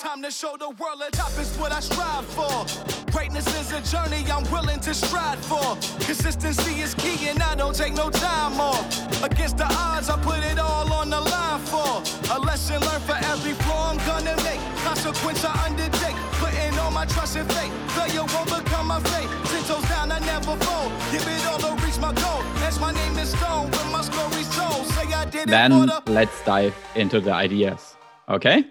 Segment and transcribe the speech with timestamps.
[0.00, 2.64] Time to show the world the top is what I strive for.
[3.12, 5.76] Greatness is a journey I'm willing to stride for.
[6.00, 8.80] Consistency is key and I don't take no time off.
[9.22, 12.00] Against the odds, I put it all on the line for.
[12.34, 14.60] A lesson learned for every flaw I'm gonna make.
[14.88, 16.16] Consequence I undertake.
[16.40, 17.72] Putting all my trust in faith.
[17.92, 19.28] Failure won't become my fate.
[19.52, 20.88] Ten toes down, I never fall.
[21.12, 22.40] Give it all to reach my goal.
[22.60, 23.70] That's my name is Stone.
[23.70, 26.02] When my story's told, say I did it Then for the.
[26.10, 27.96] let's dive into the ideas.
[28.30, 28.64] Okay?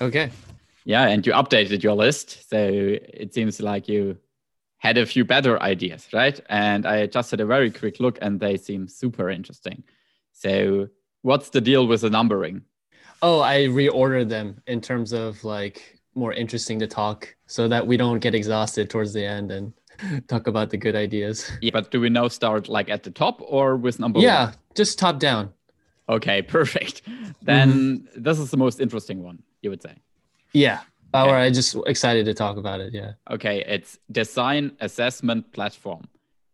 [0.00, 0.30] Okay.
[0.84, 2.48] Yeah, and you updated your list.
[2.48, 4.18] So it seems like you
[4.78, 6.40] had a few better ideas, right?
[6.48, 9.84] And I just had a very quick look and they seem super interesting.
[10.32, 10.88] So
[11.22, 12.62] what's the deal with the numbering?
[13.22, 17.98] Oh, I reordered them in terms of like more interesting to talk so that we
[17.98, 19.72] don't get exhausted towards the end and
[20.28, 21.50] talk about the good ideas.
[21.60, 24.54] Yeah, but do we now start like at the top or with number Yeah, one?
[24.74, 25.52] just top down.
[26.08, 27.02] Okay, perfect.
[27.42, 28.22] Then mm-hmm.
[28.22, 29.96] this is the most interesting one, you would say.
[30.52, 30.80] Yeah.
[31.14, 31.30] Okay.
[31.30, 32.92] Or I just excited to talk about it.
[32.92, 33.12] Yeah.
[33.30, 36.08] Okay, it's design assessment platform,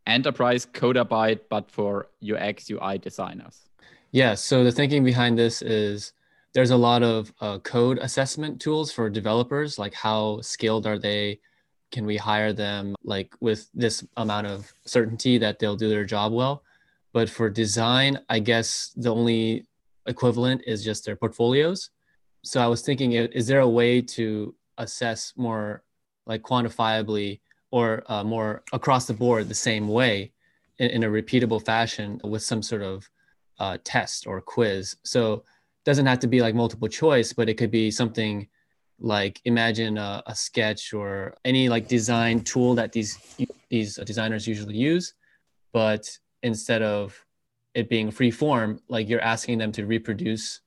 [0.07, 3.69] enterprise Coderbyte, but for UX UI designers.
[4.12, 4.35] Yeah.
[4.35, 6.12] So the thinking behind this is
[6.55, 11.39] there's a lot of uh, code assessment tools for developers, like how skilled are they?
[11.92, 16.33] Can we hire them like with this amount of certainty that they'll do their job
[16.33, 16.63] well?
[17.13, 19.67] But for design, I guess the only
[20.07, 21.91] equivalent is just their portfolios.
[22.47, 25.83] So I was thinking, is there a way to assess more
[26.27, 27.41] like quantifiably
[27.72, 30.33] or uh, more across the board the same way
[30.78, 33.11] in, in a repeatable fashion with some sort of
[33.58, 34.97] uh, test or quiz.
[35.02, 38.47] So it doesn't have to be like multiple choice, but it could be something
[39.00, 43.19] like imagine a, a sketch or any like design tool that these
[43.69, 45.14] these designers usually use,
[45.72, 46.08] but
[46.42, 47.27] instead of
[47.74, 50.61] it being free form, like you're asking them to reproduce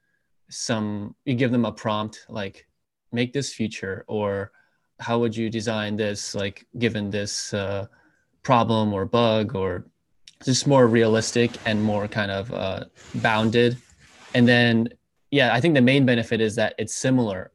[0.50, 2.68] some, you give them a prompt like
[3.12, 4.52] make this feature or
[5.00, 7.88] how would you design this like given this uh,
[8.44, 9.86] problem or bug or
[10.44, 12.86] just more realistic and more kind of uh,
[13.16, 13.78] bounded.
[14.34, 14.90] And then,
[15.32, 17.52] yeah, I think the main benefit is that it's similar.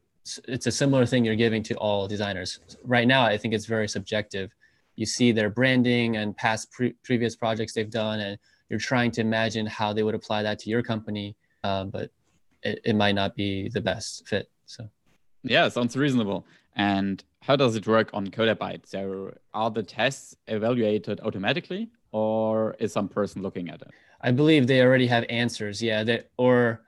[0.47, 2.59] It's- a similar thing you're giving to all designers.
[2.83, 4.51] Right now, I think it's very subjective.
[4.95, 8.37] You see their branding and past pre- previous projects they've done, and
[8.69, 12.09] you're trying to imagine how they would apply that to your company, uh, but
[12.65, 14.49] it, it might not be the best fit.
[14.65, 14.89] So.
[15.43, 16.45] Yeah, sounds reasonable.
[16.75, 18.87] And how does it work on Coderbyte?
[18.87, 23.91] So are the tests evaluated automatically or is some person looking at it?
[24.21, 25.81] I believe they already have answers.
[25.81, 26.81] Yeah, that or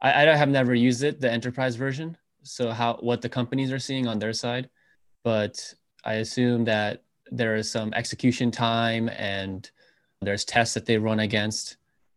[0.00, 2.16] I, I have never used it, the enterprise version.
[2.42, 4.70] So how what the companies are seeing on their side,
[5.22, 5.74] but
[6.04, 9.70] I assume that there is some execution time and
[10.22, 11.76] there's tests that they run against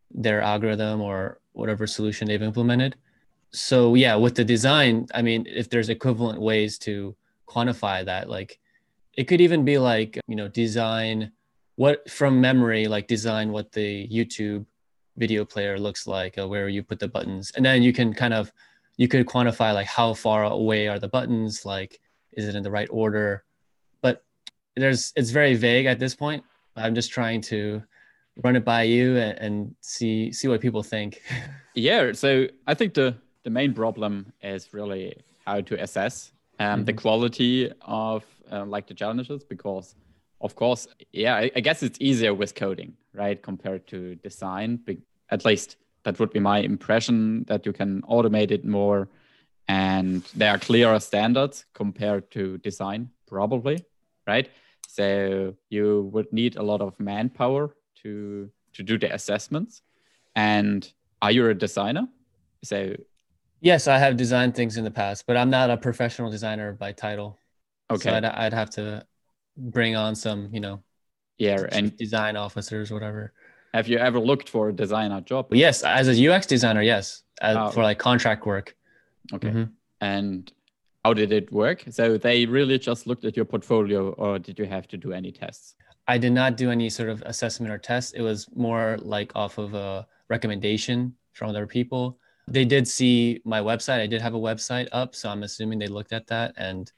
[0.10, 2.96] their algorithm or whatever solution they've implemented.
[3.52, 7.16] So yeah, with the design, I mean, if there's equivalent ways to
[7.48, 8.60] quantify that, like
[9.14, 11.32] it could even be like you know design
[11.76, 14.66] what from memory like design what the youtube
[15.18, 17.52] video player looks like uh, where you put the buttons.
[17.56, 18.52] And then you can kind of
[18.98, 22.00] you could quantify like how far away are the buttons like
[22.34, 23.44] is it in the right order?
[24.02, 24.24] But
[24.76, 26.44] there's it's very vague at this point.
[26.76, 27.84] I'm just trying to
[28.38, 31.22] run it by you and, and see see what people think
[31.74, 35.16] Yeah, so I think the, the main problem is really
[35.46, 39.96] how to assess um, the quality of uh, like the challenges because
[40.42, 44.80] of course, yeah, I, I guess it's easier with coding, right, compared to design.
[45.30, 49.08] At least that would be my impression that you can automate it more
[49.68, 53.86] and there are clearer standards compared to design, probably,
[54.28, 54.50] right?
[54.88, 59.82] So you would need a lot of manpower to to do the assessments.
[60.36, 60.92] And
[61.22, 62.08] are you a designer?
[62.64, 62.96] So
[63.64, 66.92] yes i have designed things in the past but i'm not a professional designer by
[66.92, 67.38] title
[67.92, 69.06] okay, so I'd, I'd have to
[69.56, 70.82] bring on some you know
[71.38, 71.64] yeah.
[71.72, 73.34] And design officers whatever
[73.74, 75.54] have you ever looked for a designer job?
[75.54, 77.70] Yes as a ux designer yes Oh.
[77.72, 78.76] for like contract work
[79.34, 79.50] Okay.
[79.50, 79.70] Mhm.
[80.02, 80.52] And
[81.06, 81.84] how did it work?
[81.90, 85.32] So they really just looked at your portfolio, or did you have to do any
[85.32, 85.76] tests?
[86.08, 88.16] I did not do any sort of assessment or test.
[88.16, 92.18] It was more like off of a recommendation from other people.
[92.48, 94.00] They did see my website.
[94.02, 96.92] I did have a website up so i'm assuming they looked at that and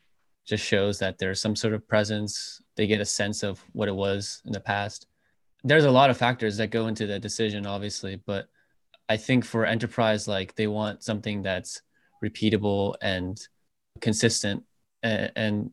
[0.46, 2.62] just shows that there's some sort of presence.
[2.76, 5.08] They get a sense of what it was in the past.
[5.64, 8.48] There's a lot of factors that go into the decision obviously but
[9.08, 11.82] i think for enterprise like they want something that's
[12.24, 13.40] repeatable and
[14.02, 14.64] consistent
[15.04, 15.72] and, and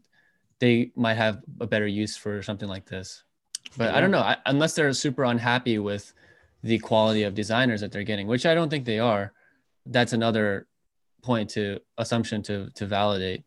[0.61, 3.25] they might have a better use for something like this
[3.77, 6.13] but i don't know I, unless they're super unhappy with
[6.63, 9.33] the quality of designers that they're getting which i don't think they are
[9.87, 10.67] that's another
[11.23, 13.45] point to assumption to to validate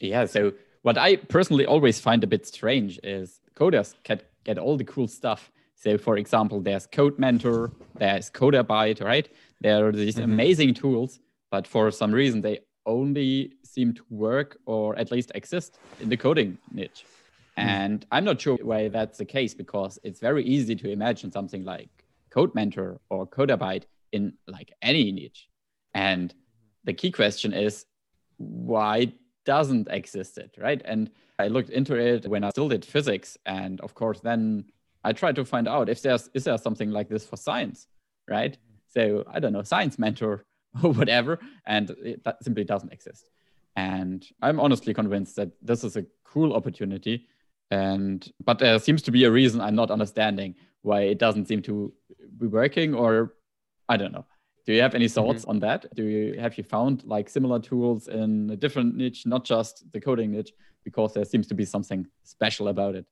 [0.00, 0.26] Yeah.
[0.26, 0.52] So
[0.82, 5.08] what I personally always find a bit strange is coders can get all the cool
[5.08, 5.50] stuff.
[5.74, 9.28] So for example, there's Code Mentor, there's Coderbyte, right?
[9.60, 10.32] There are these mm-hmm.
[10.32, 11.20] amazing tools,
[11.50, 16.16] but for some reason they only seem to work or at least exist in the
[16.16, 17.04] coding niche.
[17.58, 17.62] Mm.
[17.62, 21.64] And I'm not sure why that's the case because it's very easy to imagine something
[21.64, 21.90] like
[22.30, 25.48] Code Mentor or Coderbyte in like any niche.
[25.94, 26.34] And
[26.84, 27.86] the key question is
[28.38, 29.12] why
[29.44, 30.80] doesn't exist it, right?
[30.84, 34.64] And I looked into it when I still did physics, and of course, then
[35.02, 37.88] I tried to find out if there's is there something like this for science,
[38.28, 38.56] right?
[38.88, 40.44] So I don't know, science mentor
[40.82, 43.30] or whatever, and it, that simply doesn't exist.
[43.76, 47.26] And I'm honestly convinced that this is a cool opportunity,
[47.70, 51.62] and but there seems to be a reason I'm not understanding why it doesn't seem
[51.62, 51.92] to
[52.38, 53.34] be working, or
[53.88, 54.26] I don't know.
[54.66, 55.14] Do you have any mm-hmm.
[55.14, 55.50] thoughts mm-hmm.
[55.50, 55.94] on that?
[55.94, 60.00] Do you have you found like similar tools in a different niche, not just the
[60.00, 60.52] coding niche,
[60.84, 63.06] because there seems to be something special about it?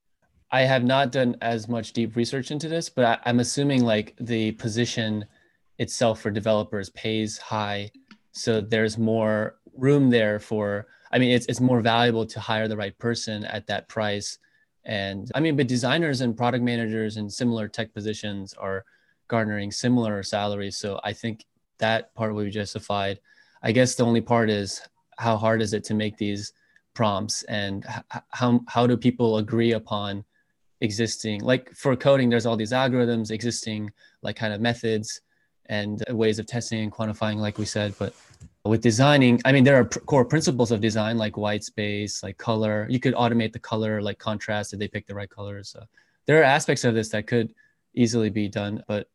[0.50, 4.14] I have not done as much deep research into this, but I, I'm assuming like
[4.20, 5.24] the position
[5.78, 7.90] itself for developers pays high,
[8.32, 10.86] so there's more room there for.
[11.10, 14.38] I mean, it's it's more valuable to hire the right person at that price.
[14.84, 18.84] And I mean, but designers and product managers and similar tech positions are
[19.28, 20.76] garnering similar salaries.
[20.76, 21.44] So I think
[21.78, 23.20] that part will be justified.
[23.62, 24.82] I guess the only part is
[25.18, 26.52] how hard is it to make these
[26.94, 27.84] prompts and
[28.30, 30.24] how, how do people agree upon
[30.80, 33.90] existing like for coding there's all these algorithms existing
[34.22, 35.20] like kind of methods
[35.66, 38.12] and ways of testing and quantifying like we said but
[38.64, 42.38] with designing i mean there are pr- core principles of design like white space like
[42.38, 45.74] color you could automate the color like contrast if they pick the right colors
[46.26, 47.52] there are aspects of this that could
[47.94, 49.08] easily be done but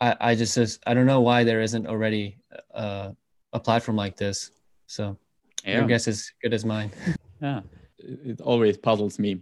[0.00, 2.38] I, I just, just I don't know why there isn't already
[2.74, 3.10] uh,
[3.52, 4.50] a platform like this.
[4.86, 5.16] So
[5.64, 5.78] yeah.
[5.78, 6.90] your guess is good as mine.
[7.42, 7.60] yeah,
[7.98, 9.40] it always puzzles me.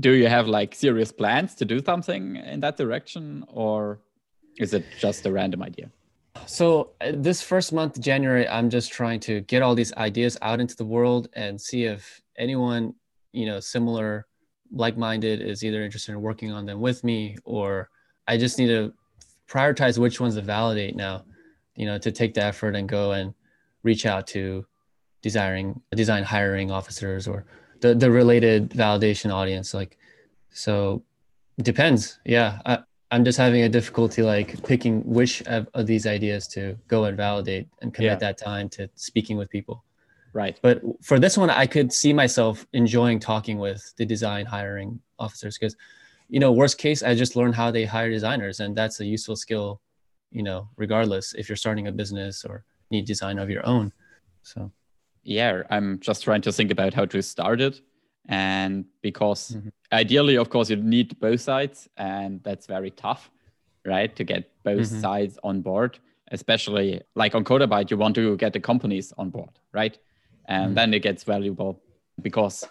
[0.00, 4.00] Do you have like serious plans to do something in that direction, or
[4.58, 5.90] is it just a random idea?
[6.46, 10.60] So uh, this first month, January, I'm just trying to get all these ideas out
[10.60, 12.94] into the world and see if anyone,
[13.32, 14.26] you know, similar,
[14.72, 17.88] like-minded is either interested in working on them with me, or
[18.26, 18.92] I just need to
[19.48, 21.24] prioritize which ones to validate now,
[21.76, 23.34] you know, to take the effort and go and
[23.82, 24.66] reach out to
[25.22, 27.44] desiring design hiring officers or
[27.80, 29.72] the, the related validation audience.
[29.74, 29.98] Like,
[30.50, 31.02] so
[31.58, 32.18] depends.
[32.24, 32.58] Yeah.
[32.66, 32.78] I,
[33.14, 37.16] I'm just having a difficulty like picking which of, of these ideas to go and
[37.16, 38.16] validate and commit yeah.
[38.16, 39.84] that time to speaking with people.
[40.32, 40.58] Right.
[40.62, 45.56] But for this one, I could see myself enjoying talking with the design hiring officers
[45.56, 45.76] because
[46.28, 49.36] you know, worst case, I just learned how they hire designers, and that's a useful
[49.36, 49.80] skill,
[50.30, 53.92] you know, regardless if you're starting a business or need design of your own.
[54.42, 54.72] So,
[55.22, 57.80] yeah, I'm just trying to think about how to start it,
[58.28, 59.68] and because mm-hmm.
[59.92, 63.30] ideally, of course, you need both sides, and that's very tough,
[63.84, 64.14] right?
[64.16, 65.00] To get both mm-hmm.
[65.00, 65.98] sides on board,
[66.30, 69.98] especially like on Coderbyte, you want to get the companies on board, right?
[70.46, 70.74] And mm-hmm.
[70.74, 71.82] then it gets valuable
[72.22, 72.64] because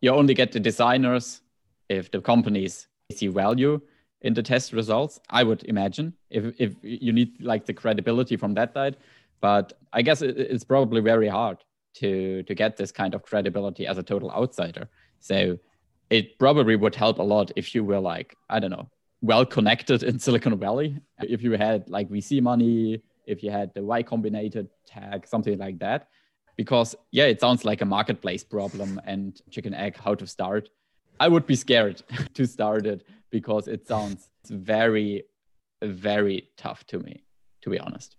[0.00, 1.40] you only get the designers
[1.88, 3.80] if the companies see value
[4.22, 8.54] in the test results i would imagine if, if you need like the credibility from
[8.54, 8.96] that side
[9.40, 11.58] but i guess it's probably very hard
[11.94, 14.88] to to get this kind of credibility as a total outsider.
[15.20, 15.58] So
[16.10, 18.86] it probably would help a lot if you were like i don't know
[19.22, 20.98] well connected in silicon valley.
[21.20, 25.78] If you had like vc money if you had the y combinator tag something like
[25.78, 26.08] that.
[26.56, 30.68] Because yeah it sounds like a marketplace problem and chicken egg how to start.
[31.20, 32.02] I would be scared
[32.34, 35.24] to start it because it sounds very,
[35.82, 37.24] very tough to me,
[37.62, 38.16] to be honest.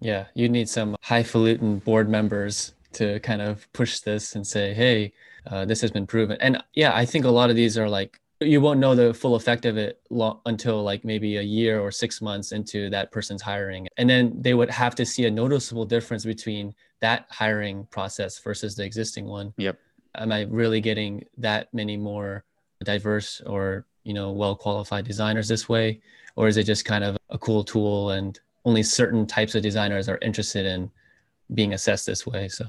[0.00, 5.12] Yeah, you need some highfalutin board members to kind of push this and say, hey,
[5.46, 6.36] uh, this has been proven.
[6.40, 9.36] And yeah, I think a lot of these are like, you won't know the full
[9.36, 13.42] effect of it lo- until like maybe a year or six months into that person's
[13.42, 13.88] hiring.
[13.96, 18.74] And then they would have to see a noticeable difference between that hiring process versus
[18.74, 19.54] the existing one.
[19.56, 19.78] Yep.
[20.16, 22.44] Am I really getting that many more
[22.84, 26.00] diverse or you know well qualified designers this way
[26.36, 30.08] or is it just kind of a cool tool and only certain types of designers
[30.08, 30.90] are interested in
[31.54, 32.64] being assessed this way so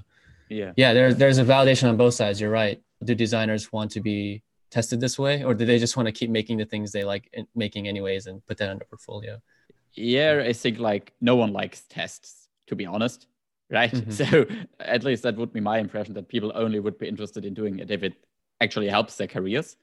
[0.49, 4.01] yeah yeah there's there's a validation on both sides you're right do designers want to
[4.01, 7.03] be tested this way or do they just want to keep making the things they
[7.03, 9.39] like making anyways and put that on their portfolio
[9.93, 13.27] yeah i think like no one likes tests to be honest
[13.69, 14.11] right mm-hmm.
[14.21, 14.45] so
[14.79, 17.79] at least that would be my impression that people only would be interested in doing
[17.79, 18.13] it if it
[18.61, 19.77] actually helps their careers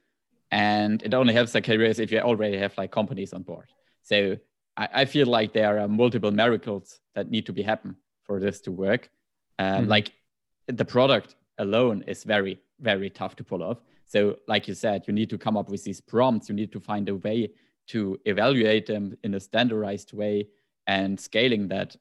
[0.53, 3.69] and it only helps their careers if you already have like companies on board.
[4.03, 4.37] So
[4.77, 8.61] I, I feel like there are multiple miracles that need to be happen for this
[8.61, 9.09] to work.
[9.57, 9.89] Um, mm-hmm.
[9.89, 10.11] Like
[10.67, 13.79] the product alone is very, very tough to pull off.
[14.05, 16.49] So, like you said, you need to come up with these prompts.
[16.49, 17.51] You need to find a way
[17.87, 20.47] to evaluate them in a standardized way
[20.87, 21.95] and scaling that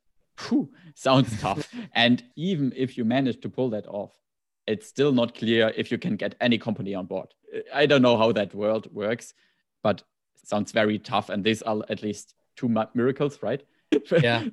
[0.49, 1.73] whew, sounds tough.
[1.95, 4.19] and even if you manage to pull that off,
[4.67, 7.29] it's still not clear if you can get any company on board.
[7.75, 9.35] I don't know how that world works,
[9.83, 10.03] but
[10.45, 11.31] sounds very tough.
[11.31, 13.63] And these are at least two miracles, right?
[14.23, 14.45] Yeah.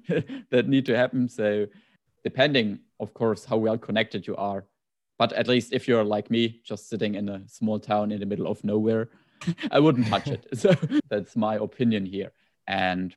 [0.52, 1.30] that need to happen.
[1.30, 1.68] So,
[2.24, 4.66] depending, of course, how well connected you are,
[5.18, 8.26] but at least if you're like me, just sitting in a small town in the
[8.26, 9.10] middle of nowhere,
[9.72, 10.48] I wouldn't touch it.
[10.54, 10.76] So
[11.10, 12.32] that's my opinion here.
[12.68, 13.16] And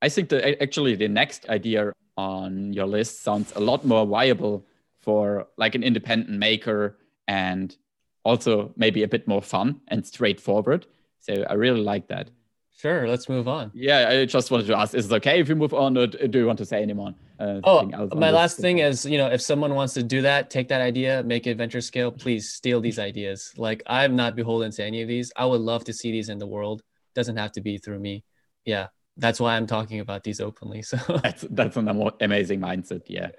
[0.00, 4.66] I think that actually the next idea on your list sounds a lot more viable
[5.00, 7.76] for like an independent maker and
[8.24, 10.86] also maybe a bit more fun and straightforward.
[11.20, 12.30] So I really like that.
[12.78, 13.70] Sure, let's move on.
[13.74, 16.38] Yeah, I just wanted to ask: Is it okay if we move on, or do
[16.38, 17.14] you want to say any more?
[17.38, 20.68] Uh, oh, my last thing is, you know, if someone wants to do that, take
[20.68, 22.10] that idea, make it venture scale.
[22.10, 23.52] Please steal these ideas.
[23.56, 25.32] Like I'm not beholden to any of these.
[25.36, 26.82] I would love to see these in the world.
[27.14, 28.24] Doesn't have to be through me.
[28.64, 30.82] Yeah, that's why I'm talking about these openly.
[30.92, 33.02] So that's that's an amazing mindset.
[33.06, 33.30] Yeah.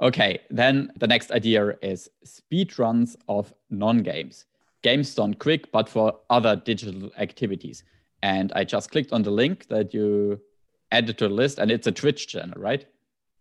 [0.00, 4.46] Okay, then the next idea is speed runs of non-games.
[4.82, 7.84] Games done quick, but for other digital activities.
[8.22, 10.40] And I just clicked on the link that you
[10.92, 12.86] added to the list, and it's a Twitch channel, right?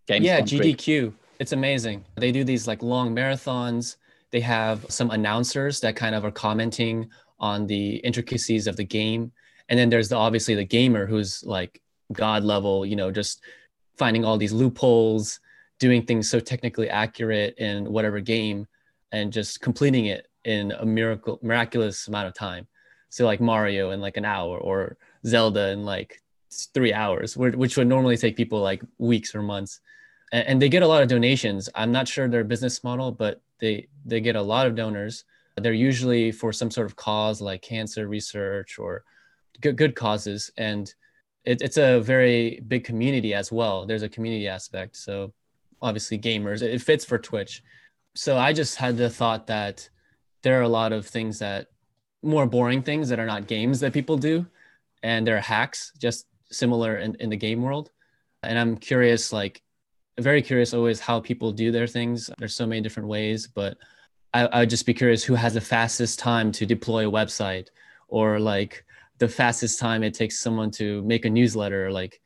[0.07, 1.13] Games yeah, GDQ.
[1.39, 2.05] It's amazing.
[2.15, 3.97] They do these like long marathons.
[4.31, 7.09] They have some announcers that kind of are commenting
[7.39, 9.31] on the intricacies of the game
[9.69, 11.81] and then there's the obviously the gamer who's like
[12.11, 13.41] god level you know just
[13.97, 15.39] finding all these loopholes
[15.79, 18.67] doing things so technically accurate in whatever game
[19.11, 22.67] and just completing it in a miracle miraculous amount of time
[23.09, 26.21] so like mario in like an hour or zelda in like
[26.73, 29.81] three hours which would normally take people like weeks or months.
[30.31, 31.69] And, they get a lot of donations.
[31.73, 35.25] I'm not sure their business model but they they get a lot of donors.
[35.57, 39.03] They're usually for some sort of cause like cancer research or
[39.61, 40.51] good, good causes.
[40.57, 40.93] And
[41.43, 43.85] it, it's a very big community as well.
[43.85, 44.95] There's a community aspect.
[44.95, 45.33] So
[45.81, 47.63] obviously gamers it fits for twitch.
[48.15, 49.89] So i just had the thought that
[50.41, 51.67] there are a lot of things that
[52.21, 54.45] more boring things that are not games that people do
[55.03, 57.91] and there are hacks just similar in, in the game world.
[58.43, 59.61] And i'm curious like
[60.19, 62.29] very curious always how people do their things.
[62.37, 63.77] There's so many different ways but
[64.33, 67.67] I, I would just be curious who has the fastest time to deploy a website
[68.07, 68.85] or like
[69.17, 72.21] the fastest time it takes someone to make a newsletter like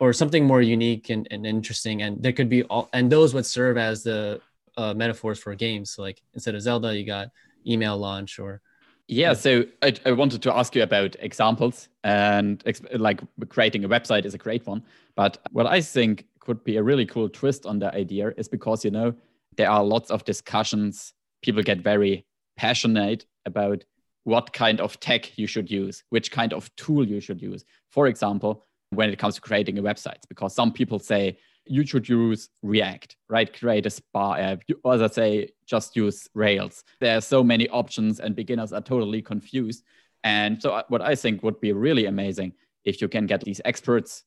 [0.00, 2.02] or something more unique and, and interesting.
[2.02, 4.40] And there could be all and those would serve as the
[4.76, 5.90] uh, metaphors for games.
[5.90, 7.28] So like instead of zelda you got
[7.66, 8.60] email launch or
[9.08, 12.62] yeah so I, I wanted to ask you about examples and
[12.96, 14.82] like creating a website is a great one
[15.14, 18.84] but what i think could be a really cool twist on the idea is because
[18.84, 19.14] you know
[19.56, 22.24] there are lots of discussions people get very
[22.56, 23.84] passionate about
[24.24, 27.64] what kind of tech you should use, which kind of tool you should use.
[27.90, 32.08] For example, when it comes to creating a website, because some people say you should
[32.08, 33.52] use React, right?
[33.52, 34.62] Create a spa app.
[34.84, 36.84] Others say just use Rails.
[37.00, 39.84] There are so many options, and beginners are totally confused.
[40.22, 42.52] And so, what I think would be really amazing
[42.84, 44.24] if you can get these experts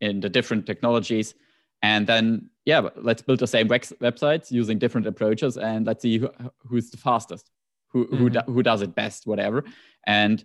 [0.00, 1.34] in the different technologies,
[1.82, 6.30] and then yeah, let's build the same websites using different approaches, and let's see who,
[6.66, 7.50] who's the fastest
[7.90, 8.16] who mm-hmm.
[8.16, 9.64] who, do, who does it best, whatever.
[10.06, 10.44] And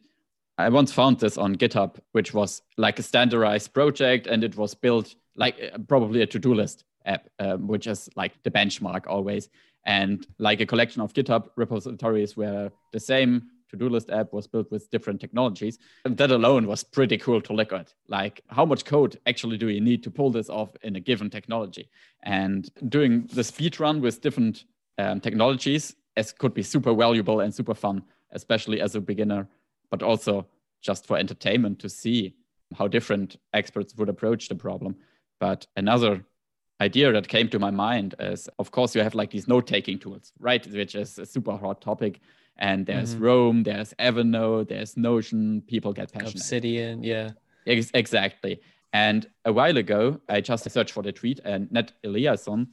[0.58, 4.74] I once found this on GitHub, which was like a standardized project, and it was
[4.74, 9.50] built like uh, probably a to-do list app, um, which is like the benchmark always,
[9.86, 14.70] and like a collection of GitHub repositories where the same to-do list app was built
[14.72, 15.80] with different technologies.
[16.06, 17.94] And that alone was pretty cool to look at.
[18.08, 21.30] Like, how much code actually do you need to pull this off in a given
[21.30, 21.90] technology?
[22.24, 24.66] And doing the speed run with different
[24.98, 29.48] um, technologies it could be super valuable and super fun, especially as a beginner,
[29.92, 30.48] but also
[30.82, 32.36] just for entertainment to see
[32.78, 34.96] how different experts would approach the problem.
[35.40, 36.26] But another
[36.82, 40.34] idea that came to my mind is of course you have like these note-taking tools,
[40.40, 40.66] right?
[40.68, 42.20] Which is a super hot topic.
[42.58, 43.24] And there's mm-hmm.
[43.24, 46.36] Roam, there's Evernote, there's Notion, people get passionate.
[46.36, 47.32] Obsidian, yeah.
[47.68, 48.62] Ex- exactly.
[48.94, 52.68] And a while ago, I just searched for the tweet and Nat Eliason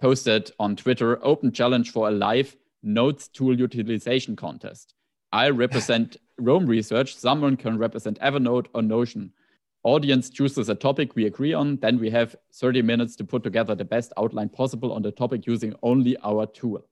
[0.00, 4.94] posted on Twitter, open challenge for a live notes tool utilization contest.
[5.32, 7.14] I represent Roam Research.
[7.14, 9.32] Someone can represent Evernote or Notion.
[9.82, 11.76] Audience chooses a topic we agree on.
[11.76, 15.46] Then we have 30 minutes to put together the best outline possible on the topic
[15.46, 16.86] using only our tool.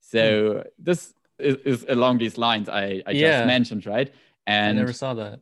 [0.00, 0.60] So hmm.
[0.78, 3.38] this is, is, along these lines I, I yeah.
[3.38, 4.12] just mentioned, right?
[4.46, 5.40] And I never saw that.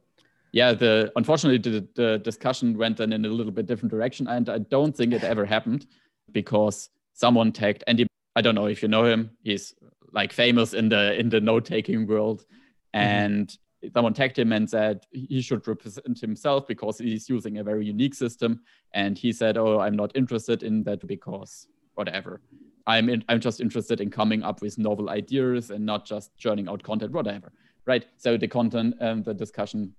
[0.53, 4.49] Yeah, the unfortunately the, the discussion went then in a little bit different direction, and
[4.51, 5.87] I don't think it ever happened
[6.31, 8.07] because someone tagged Andy
[8.37, 9.31] I don't know if you know him.
[9.43, 9.75] He's
[10.13, 13.01] like famous in the in the note taking world, mm-hmm.
[13.01, 13.63] and mm-hmm.
[13.95, 18.15] Someone tagged him and said he should represent himself because he's using a very unique
[18.15, 18.61] system.
[18.95, 22.41] And he said, "Oh, I'm not interested in that because whatever."
[22.87, 26.69] I'm in, I'm just interested in coming up with novel ideas and not just churning
[26.69, 27.53] out content, whatever.
[27.87, 28.05] Right.
[28.17, 29.95] So the content and um, the discussion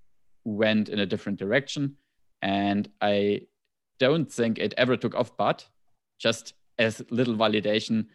[0.46, 1.96] went in a different direction,
[2.42, 3.42] and I
[4.00, 5.36] don't think it ever took off.
[5.38, 5.66] But
[6.20, 8.08] just as little validation,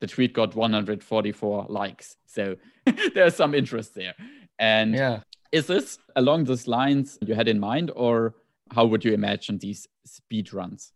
[0.00, 2.16] the tweet got 144 likes.
[2.26, 2.56] So
[3.14, 4.14] there's some interest there.
[4.62, 5.20] And yeah.
[5.50, 8.34] is this along those lines you had in mind, or
[8.70, 10.92] how would you imagine these speed runs?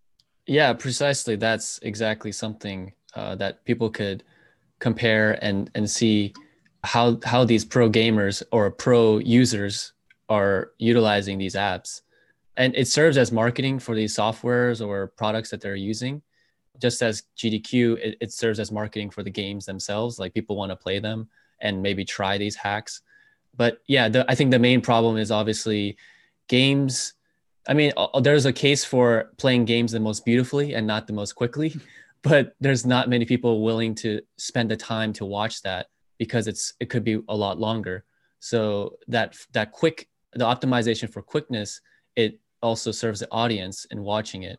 [0.46, 1.34] Yeah, precisely.
[1.34, 4.22] That's exactly something uh, that people could
[4.78, 6.32] compare and and see
[6.84, 9.92] how how these pro gamers or pro users
[10.28, 12.02] are utilizing these apps
[12.56, 16.20] and it serves as marketing for these softwares or products that they're using
[16.78, 20.70] just as gdq it, it serves as marketing for the games themselves like people want
[20.70, 21.28] to play them
[21.60, 23.00] and maybe try these hacks
[23.56, 25.96] but yeah the, i think the main problem is obviously
[26.48, 27.14] games.
[27.68, 31.32] I mean there's a case for playing games the most beautifully and not the most
[31.32, 31.74] quickly
[32.22, 35.86] but there's not many people willing to spend the time to watch that
[36.18, 38.04] because it's it could be a lot longer.
[38.40, 41.80] So that that quick the optimization for quickness
[42.16, 44.58] it also serves the audience in watching it.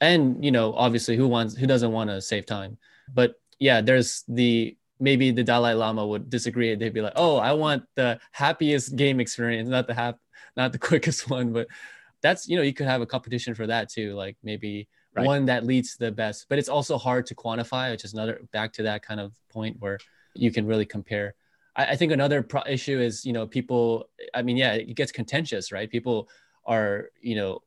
[0.00, 2.78] And you know obviously who wants who doesn't want to save time?
[3.12, 7.52] But yeah there's the maybe the dalai lama would disagree they'd be like oh i
[7.52, 10.18] want the happiest game experience not the hap
[10.56, 11.66] not the quickest one but
[12.22, 15.26] that's you know you could have a competition for that too like maybe right.
[15.26, 16.46] one that leads to the best.
[16.48, 19.76] But it's also hard to quantify, which is another back to that kind of point
[19.80, 19.98] where
[20.34, 21.34] you can really compare.
[21.76, 25.12] I, I think another pro- issue is, you know, people, I mean, yeah, it gets
[25.12, 25.90] contentious, right?
[25.90, 26.28] People
[26.66, 27.60] are, you know,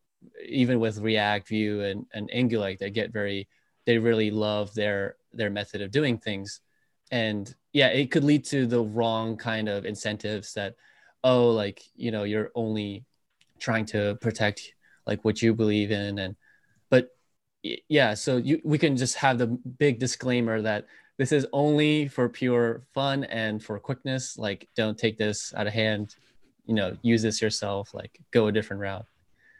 [0.46, 3.48] even with React, Vue, and, and Angular, they get very,
[3.86, 6.62] they really love their their method of doing things.
[7.12, 10.76] And yeah, it could lead to the wrong kind of incentives that,
[11.24, 13.06] oh, like, you know, you're only
[13.60, 14.74] trying to protect
[15.06, 16.36] like what you believe in and
[16.92, 17.10] but
[17.64, 20.86] yeah so you, we can just have the big disclaimer that
[21.18, 25.74] this is only for pure fun and for quickness like don't take this out of
[25.74, 26.16] hand
[26.68, 29.06] you know use this yourself like go a different route.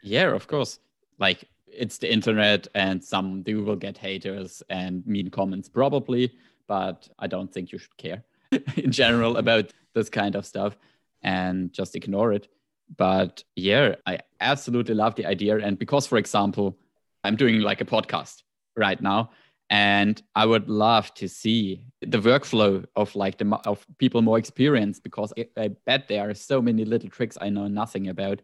[0.02, 0.78] Yeah of course.
[1.18, 6.32] Like it's the internet and some do will get haters and mean comments probably
[6.68, 8.22] but i don't think you should care
[8.76, 10.76] in general about this kind of stuff
[11.22, 12.48] and just ignore it.
[12.96, 15.58] But yeah i absolutely love the idea.
[15.58, 16.78] And because for example
[17.24, 18.42] I'm doing like a podcast
[18.76, 19.30] right now,
[19.70, 25.02] and I would love to see the workflow of like the of people more experienced
[25.02, 28.40] because I bet there are so many little tricks I know nothing about,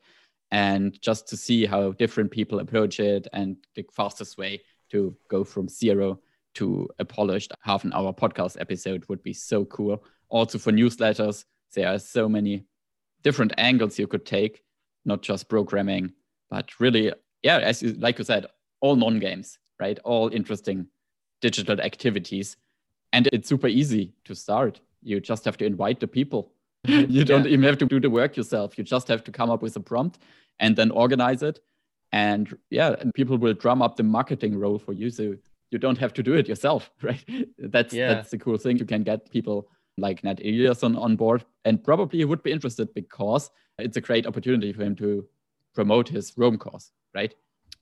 [0.51, 5.45] and just to see how different people approach it and the fastest way to go
[5.45, 6.21] from zero
[6.55, 10.05] to a polished half an hour podcast episode would be so cool.
[10.29, 12.65] Also for newsletters, there are so many
[13.23, 14.63] different angles you could take,
[15.05, 16.13] not just programming,
[16.51, 17.13] but really,
[17.43, 18.47] yeah, as you, like you said,
[18.81, 19.99] all non games, right?
[20.05, 20.87] All interesting
[21.41, 22.57] digital activities.
[23.13, 24.81] And it's super easy to start.
[25.03, 26.53] You just have to invite the people.
[26.87, 27.53] you don't yeah.
[27.53, 28.77] even have to do the work yourself.
[28.77, 30.19] You just have to come up with a prompt
[30.61, 31.61] and then organize it.
[32.13, 35.11] And yeah, and people will drum up the marketing role for you.
[35.11, 35.37] So
[35.75, 37.25] you don't have to do it yourself, right?
[37.59, 38.15] That's yeah.
[38.15, 38.79] that's the cool thing.
[38.79, 42.95] You can get people like Nat Eliason on board, and probably he would be interested
[42.95, 45.27] because it's a great opportunity for him to
[45.75, 47.35] promote his Roam course, right?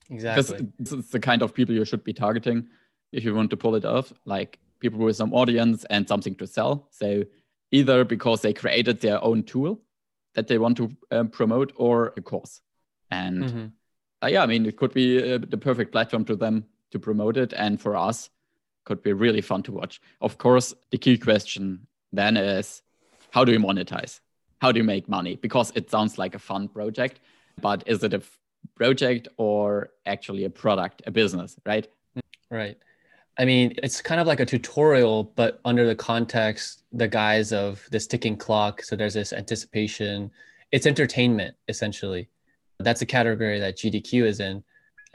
[0.09, 0.63] Exactly.
[0.77, 2.67] Because it's the kind of people you should be targeting
[3.11, 6.47] if you want to pull it off, like people with some audience and something to
[6.47, 6.87] sell.
[6.89, 7.23] So
[7.71, 9.81] either because they created their own tool
[10.33, 12.61] that they want to um, promote or a course.
[13.11, 13.65] And mm-hmm.
[14.23, 17.37] uh, yeah, I mean, it could be uh, the perfect platform to them to promote
[17.37, 17.53] it.
[17.53, 18.29] And for us,
[18.85, 20.01] could be really fun to watch.
[20.21, 22.81] Of course, the key question then is
[23.31, 24.19] how do you monetize?
[24.61, 25.35] How do you make money?
[25.35, 27.19] Because it sounds like a fun project,
[27.61, 28.21] but is it a
[28.75, 31.87] project or actually a product, a business, right?
[32.49, 32.77] Right.
[33.37, 37.85] I mean, it's kind of like a tutorial, but under the context, the guise of
[37.89, 38.83] this ticking clock.
[38.83, 40.29] So there's this anticipation.
[40.71, 42.29] It's entertainment, essentially.
[42.79, 44.63] That's a category that GDQ is in.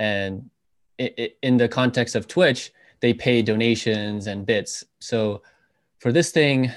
[0.01, 0.51] And
[0.99, 4.85] in the context of Twitch, they pay donations and bits.
[4.99, 5.43] So
[5.99, 6.73] for this thing,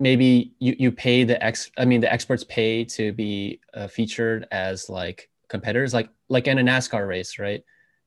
[0.00, 4.46] maybe you, you pay the ex, I mean, the experts pay to be uh, featured
[4.50, 7.62] as like competitors like like in a NASCAR race, right?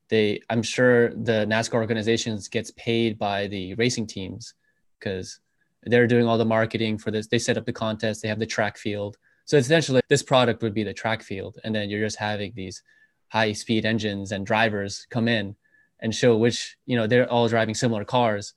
[0.10, 4.54] They I'm sure the NASCAR organizations gets paid by the racing teams
[5.00, 5.39] because
[5.84, 7.28] they're doing all the marketing for this.
[7.28, 9.17] They set up the contest, they have the track field.
[9.45, 12.84] So essentially this product would be the track field and then you're just having these
[13.32, 15.56] high speed engines and drivers come in
[16.00, 18.54] and show which, you know, they're all driving similar cars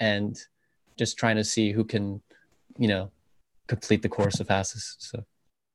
[0.00, 0.36] and
[0.98, 2.20] just trying to see who can,
[2.78, 3.10] you know,
[3.68, 5.10] complete the course the fastest.
[5.10, 5.24] So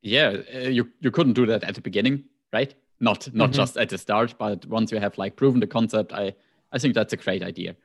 [0.01, 2.73] yeah, uh, you you couldn't do that at the beginning, right?
[2.99, 3.57] Not not mm-hmm.
[3.57, 6.33] just at the start, but once you have like proven the concept, I
[6.71, 7.75] I think that's a great idea.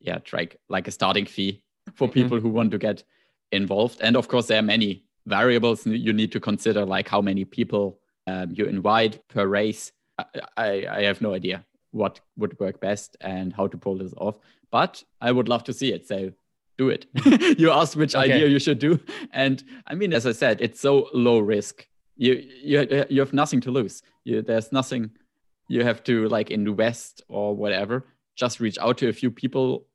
[0.00, 1.62] Yeah, try like a starting fee
[1.94, 2.14] for mm-hmm.
[2.14, 3.04] people who want to get
[3.52, 7.44] involved, and of course there are many variables you need to consider, like how many
[7.44, 9.92] people um, you invite per race.
[10.56, 14.38] I, I have no idea what would work best and how to pull this off,
[14.70, 16.06] but I would love to see it.
[16.06, 16.32] So
[16.78, 17.06] do it.
[17.58, 18.32] you asked which okay.
[18.32, 19.00] idea you should do,
[19.32, 21.86] and I mean, as I said, it's so low risk.
[22.16, 24.02] You you you have nothing to lose.
[24.24, 25.10] You, there's nothing
[25.68, 28.04] you have to like invest or whatever.
[28.36, 29.86] Just reach out to a few people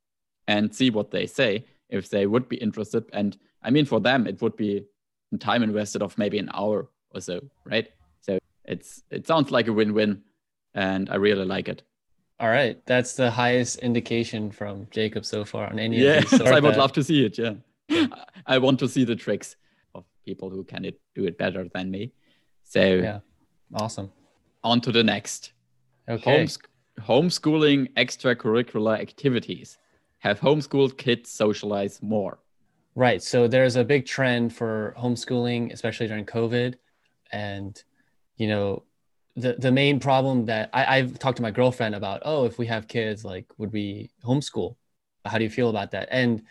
[0.48, 3.04] and see what they say if they would be interested.
[3.12, 4.86] And I mean, for them, it would be
[5.38, 7.88] time invested of maybe an hour or so, right?
[8.66, 10.22] It's it sounds like a win-win,
[10.74, 11.82] and I really like it.
[12.38, 16.40] All right, that's the highest indication from Jacob so far on any yeah, of these.
[16.56, 17.38] I would love to see it.
[17.38, 17.54] Yeah,
[18.46, 19.56] I want to see the tricks
[19.94, 22.12] of people who can it, do it better than me.
[22.64, 23.20] So yeah,
[23.74, 24.12] awesome.
[24.64, 25.52] On to the next.
[26.08, 26.38] Okay.
[26.38, 26.58] Homes-
[27.00, 29.78] homeschooling extracurricular activities.
[30.18, 32.38] Have homeschooled kids socialize more?
[32.94, 33.22] Right.
[33.22, 36.74] So there's a big trend for homeschooling, especially during COVID,
[37.30, 37.82] and
[38.36, 38.84] you know
[39.36, 42.66] the the main problem that I, I've talked to my girlfriend about, oh, if we
[42.66, 44.76] have kids, like, would we homeschool?
[45.24, 46.08] How do you feel about that?
[46.10, 46.42] And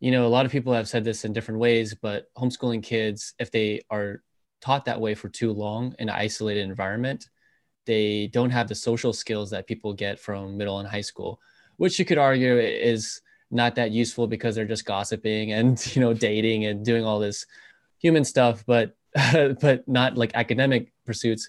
[0.00, 3.34] you know, a lot of people have said this in different ways, but homeschooling kids,
[3.38, 4.22] if they are
[4.60, 7.30] taught that way for too long in an isolated environment,
[7.86, 11.40] they don't have the social skills that people get from middle and high school,
[11.76, 16.12] which you could argue is not that useful because they're just gossiping and you know
[16.12, 17.46] dating and doing all this
[17.98, 18.96] human stuff, but
[19.60, 21.48] but not like academic pursuits.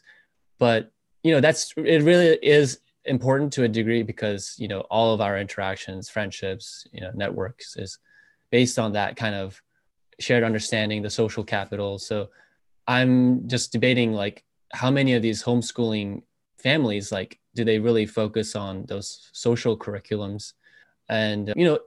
[0.60, 0.91] But
[1.23, 5.21] you know that's it really is important to a degree because you know all of
[5.21, 7.99] our interactions friendships you know networks is
[8.51, 9.62] based on that kind of
[10.19, 11.99] shared understanding the social capital.
[11.99, 12.30] So
[12.88, 16.21] i'm just debating like how many of these homeschooling
[16.60, 20.54] families like do they really focus on those social curriculums?
[21.10, 21.80] And you know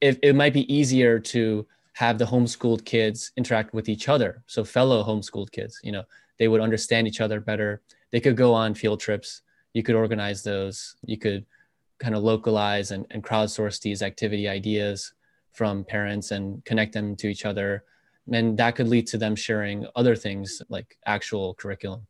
[0.00, 4.62] it, it might be easier to have the homeschooled kids interact with each other so
[4.62, 6.04] fellow homeschooled kids you know
[6.38, 7.80] they would understand each other better
[8.14, 9.42] they could go on field trips.
[9.72, 10.94] You could organize those.
[11.04, 11.44] You could
[11.98, 15.14] kind of localize and, and crowdsource these activity ideas
[15.50, 17.82] from parents and connect them to each other.
[18.32, 22.06] And that could lead to them sharing other things like actual curriculum.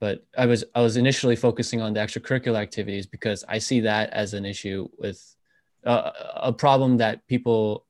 [0.00, 4.08] But I was I was initially focusing on the extracurricular activities because I see that
[4.08, 5.36] as an issue with
[5.84, 7.84] uh, a problem that people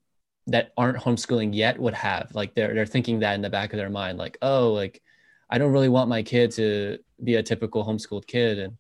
[0.49, 2.35] that aren't homeschooling yet would have.
[2.35, 5.03] Like they're they're thinking that in the back of their mind, like, oh, like
[5.51, 8.77] I don't really want my kid to be a typical homeschooled kid and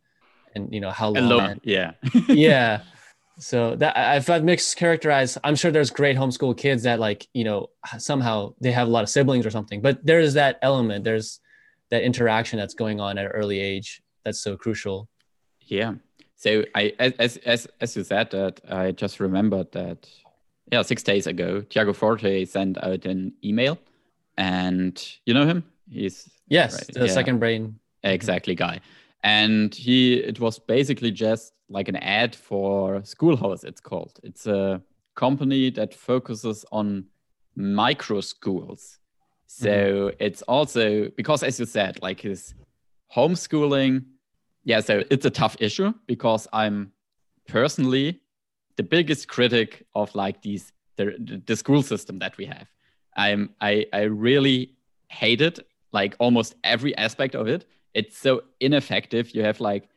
[0.54, 1.60] and you know how long Alone.
[1.62, 1.92] yeah
[2.28, 2.82] yeah
[3.38, 7.44] so that if i've mixed characterized i'm sure there's great homeschool kids that like you
[7.44, 11.40] know somehow they have a lot of siblings or something but there's that element there's
[11.90, 15.08] that interaction that's going on at an early age that's so crucial
[15.62, 15.94] yeah
[16.36, 20.08] so i as as as you said that i just remembered that
[20.72, 23.78] yeah six days ago tiago forte sent out an email
[24.36, 25.64] and you know him?
[25.90, 27.12] He's yes right, the yeah.
[27.12, 27.78] second brain.
[28.02, 28.80] Exactly guy.
[29.22, 34.18] And he it was basically just like an ad for schoolhouse it's called.
[34.22, 34.82] It's a
[35.14, 37.04] company that focuses on
[37.54, 38.98] micro schools.
[39.46, 40.16] So mm-hmm.
[40.18, 42.54] it's also because as you said like his
[43.14, 44.04] homeschooling
[44.64, 46.90] yeah so it's a tough issue because i'm
[47.46, 48.21] personally
[48.76, 52.68] the biggest critic of like these the, the school system that we have
[53.16, 54.74] i'm i i really
[55.08, 55.58] hate it
[55.92, 59.34] like almost every aspect of it it's so ineffective.
[59.34, 59.88] You have like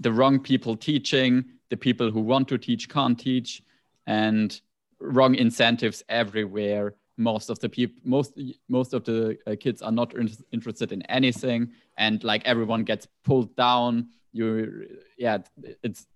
[0.00, 3.62] the wrong people teaching, the people who want to teach can't teach,
[4.06, 4.60] and
[5.00, 6.94] wrong incentives everywhere.
[7.16, 8.38] Most of the people, most
[8.68, 13.08] most of the uh, kids are not in- interested in anything, and like everyone gets
[13.24, 14.08] pulled down.
[14.32, 14.86] You,
[15.16, 15.38] yeah,
[15.82, 16.06] it's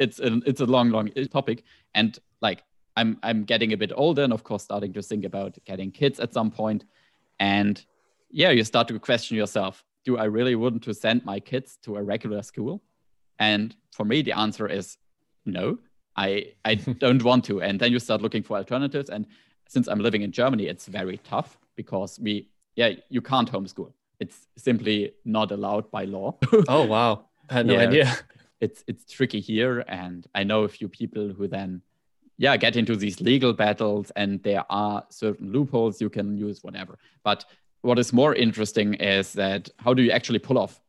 [0.00, 1.62] it's a, it's a long, long topic,
[1.94, 2.64] and like
[2.96, 6.18] I'm I'm getting a bit older, and of course starting to think about getting kids
[6.18, 6.84] at some point,
[7.38, 7.84] and
[8.30, 11.96] yeah, you start to question yourself do I really want to send my kids to
[11.96, 12.82] a regular school?
[13.38, 14.96] And for me, the answer is
[15.44, 15.78] no.
[16.16, 17.62] I I don't want to.
[17.62, 19.10] And then you start looking for alternatives.
[19.10, 19.26] And
[19.68, 23.92] since I'm living in Germany, it's very tough because we yeah you can't homeschool.
[24.18, 26.36] It's simply not allowed by law.
[26.68, 28.16] oh wow, I had no yeah, idea.
[28.60, 31.82] It's it's tricky here, and I know a few people who then
[32.38, 36.98] yeah get into these legal battles, and there are certain loopholes you can use, whatever.
[37.24, 37.44] But
[37.82, 40.80] what is more interesting is that how do you actually pull off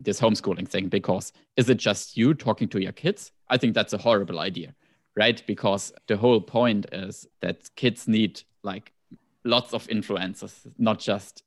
[0.00, 0.88] this homeschooling thing?
[0.88, 3.32] Because is it just you talking to your kids?
[3.48, 4.74] I think that's a horrible idea,
[5.16, 5.42] right?
[5.46, 8.92] Because the whole point is that kids need like
[9.44, 11.42] lots of influences, not just,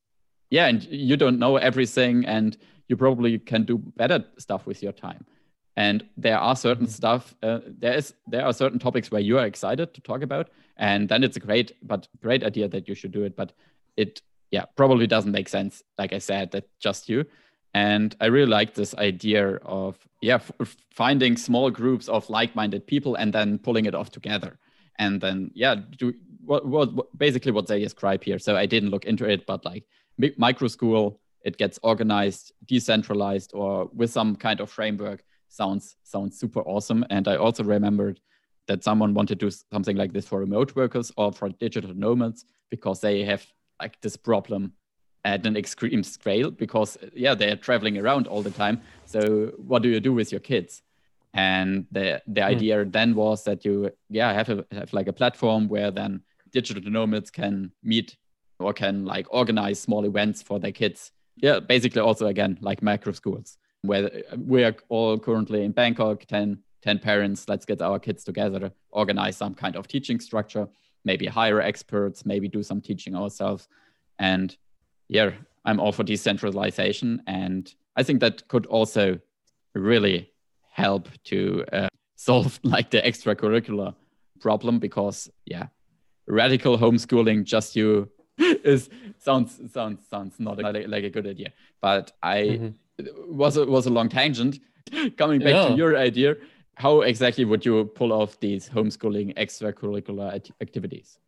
[0.50, 4.94] yeah, and you don't know everything and you probably can do better stuff with your
[4.94, 5.26] time.
[5.80, 7.02] And there are certain mm-hmm.
[7.02, 10.50] stuff, uh, there is there are certain topics where you are excited to talk about,
[10.76, 13.36] and then it's a great but great idea that you should do it.
[13.36, 13.54] But
[13.96, 17.24] it yeah probably doesn't make sense, like I said, that just you.
[17.74, 23.16] And I really like this idea of yeah f- finding small groups of like-minded people
[23.16, 24.60] and then pulling it off together,
[24.98, 26.14] and then yeah do
[26.46, 28.40] what, what, what basically what they describe here.
[28.40, 29.86] So I didn't look into it, but like
[30.38, 35.24] micro school, it gets organized, decentralized, or with some kind of framework.
[35.50, 37.06] Sounds sounds super awesome.
[37.10, 38.20] And I also remembered
[38.68, 42.46] that someone wanted to do something like this for remote workers or for digital nomads
[42.70, 43.46] because they have
[43.82, 44.74] like this problem
[45.26, 49.90] at an extreme scale because yeah they're traveling around all the time so what do
[49.90, 50.82] you do with your kids
[51.34, 52.46] and the the mm.
[52.46, 56.90] idea then was that you yeah have a have like a platform where then digital
[56.90, 58.16] nomads can meet
[58.60, 63.12] or can like organize small events for their kids yeah basically also again like micro
[63.12, 68.24] schools where we are all currently in bangkok 10 10 parents let's get our kids
[68.24, 70.68] together organize some kind of teaching structure
[71.06, 73.68] maybe hire experts maybe do some teaching ourselves.
[74.18, 74.56] And
[75.08, 75.32] yeah
[75.66, 77.22] i'm all for decentralization.
[77.28, 79.20] And i think that could also
[79.74, 80.32] really
[80.72, 83.96] help to uh, solve like the extracurricular
[84.42, 85.68] problem because yeah
[86.28, 91.52] radical homeschooling just you is sounds sounds sounds not like, like a good idea.
[91.82, 92.68] But i mm-hmm.
[93.28, 94.60] Was a, was a long tangent
[95.18, 95.68] coming back yeah.
[95.68, 96.36] to your idea
[96.80, 101.20] how exactly would you pull off these homeschooling extracurricular activities?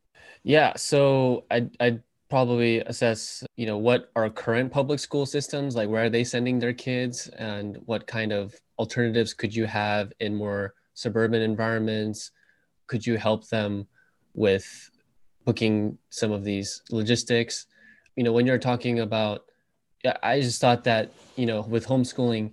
[0.43, 5.89] Yeah, so I I probably assess you know what are current public school systems like
[5.89, 10.33] where are they sending their kids and what kind of alternatives could you have in
[10.33, 12.31] more suburban environments
[12.87, 13.85] could you help them
[14.33, 14.89] with
[15.43, 17.65] booking some of these logistics
[18.15, 19.50] you know when you're talking about
[20.23, 22.51] i just thought that you know with homeschooling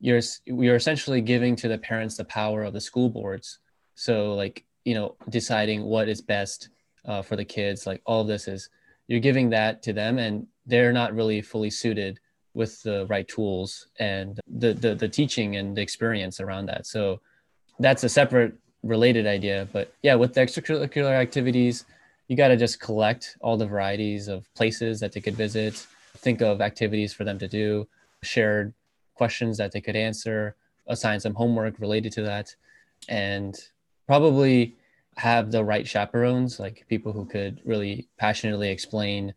[0.00, 3.58] you're you're essentially giving to the parents the power of the school boards.
[3.94, 6.68] So like you know deciding what is best
[7.04, 8.68] uh, for the kids like all of this is
[9.08, 12.18] you're giving that to them and they're not really fully suited
[12.54, 16.86] with the right tools and the, the the teaching and the experience around that.
[16.86, 17.20] So
[17.78, 21.86] that's a separate related idea but yeah with the extracurricular activities
[22.28, 26.40] you got to just collect all the varieties of places that they could visit think
[26.40, 27.86] of activities for them to do
[28.22, 28.74] shared
[29.14, 32.54] questions that they could answer, assign some homework related to that,
[33.08, 33.56] and
[34.06, 34.76] probably
[35.16, 39.34] have the right chaperones, like people who could really passionately explain,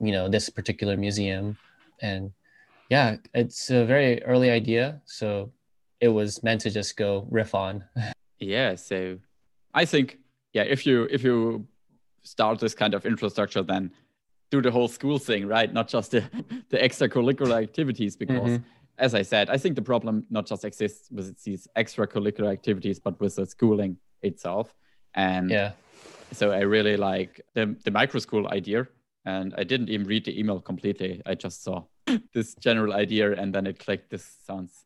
[0.00, 1.58] you know, this particular museum.
[2.00, 2.32] And
[2.88, 5.00] yeah, it's a very early idea.
[5.04, 5.50] So
[6.00, 7.84] it was meant to just go riff on.
[8.38, 8.76] yeah.
[8.76, 9.18] So
[9.74, 10.18] I think,
[10.52, 11.66] yeah, if you, if you
[12.22, 13.90] start this kind of infrastructure, then
[14.50, 15.72] do the whole school thing, right?
[15.72, 16.20] Not just the,
[16.70, 18.64] the extracurricular activities, because mm-hmm
[18.98, 23.18] as I said, I think the problem not just exists with these extracurricular activities, but
[23.20, 24.74] with the schooling itself.
[25.14, 25.72] And yeah,
[26.32, 28.86] so I really like the the micro school idea.
[29.24, 31.20] And I didn't even read the email completely.
[31.26, 31.84] I just saw
[32.32, 34.10] this general idea, and then it clicked.
[34.10, 34.84] This sounds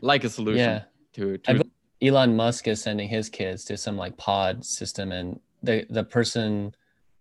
[0.00, 0.82] like a solution yeah.
[1.14, 1.38] to.
[1.38, 1.64] to...
[2.00, 6.74] Elon Musk is sending his kids to some like pod system, and the the person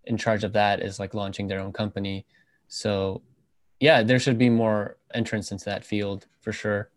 [0.05, 2.25] in charge of that is like launching their own company.
[2.67, 3.21] So
[3.79, 6.89] yeah, there should be more entrance into that field for sure.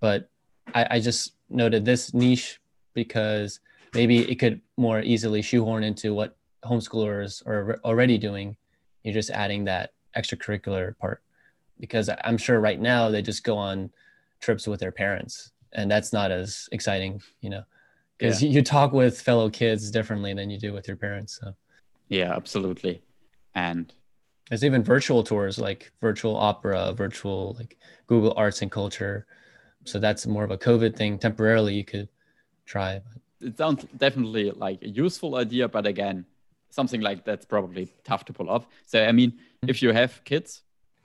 [0.00, 0.28] But
[0.74, 2.60] I, I just noted this niche
[2.94, 3.60] because
[3.94, 8.56] maybe it could more easily shoehorn into what homeschoolers are already doing.
[9.04, 11.22] You're just adding that extracurricular part
[11.78, 13.90] because I'm sure right now they just go on
[14.40, 17.62] trips with their parents and that's not as exciting, you know,
[18.18, 18.50] because yeah.
[18.50, 21.38] you talk with fellow kids differently than you do with your parents.
[21.40, 21.54] So.
[22.12, 23.02] Yeah, absolutely.
[23.54, 23.92] And
[24.50, 29.26] there's even virtual tours like virtual opera, virtual like Google Arts and Culture.
[29.84, 31.18] So that's more of a COVID thing.
[31.18, 32.10] Temporarily, you could
[32.66, 33.00] try.
[33.40, 36.26] It sounds definitely like a useful idea, but again,
[36.68, 38.66] something like that's probably tough to pull off.
[38.84, 39.70] So I mean, mm-hmm.
[39.70, 40.60] if you have kids,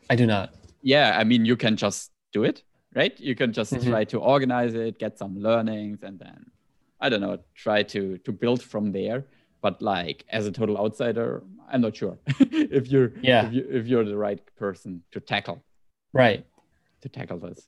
[0.09, 0.55] I do not.
[0.81, 3.17] Yeah, I mean, you can just do it, right?
[3.17, 3.89] You can just mm-hmm.
[3.89, 6.51] try to organize it, get some learnings, and then
[6.99, 9.23] I don't know, try to to build from there
[9.61, 13.47] but like as a total outsider i'm not sure if you're yeah.
[13.47, 15.63] if, you, if you're the right person to tackle.
[16.13, 16.45] Right.
[17.01, 17.67] To tackle this.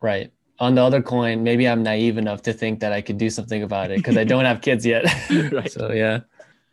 [0.00, 0.32] Right.
[0.58, 3.62] On the other coin maybe i'm naive enough to think that i could do something
[3.62, 5.04] about it because i don't have kids yet.
[5.52, 5.70] Right.
[5.70, 6.20] so yeah.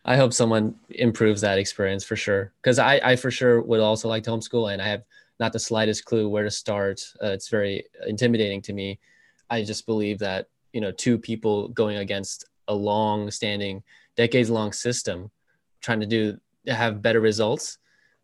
[0.03, 2.51] I hope someone improves that experience for sure.
[2.59, 5.03] Because I, I for sure would also like to homeschool and i have
[5.41, 7.01] not the slightest clue where to start.
[7.21, 8.99] Uh, it's very intimidating to me.
[9.49, 13.83] I just believe that you know two people going against a long standing,
[14.15, 15.31] decades long system
[15.81, 17.77] trying to do have better results,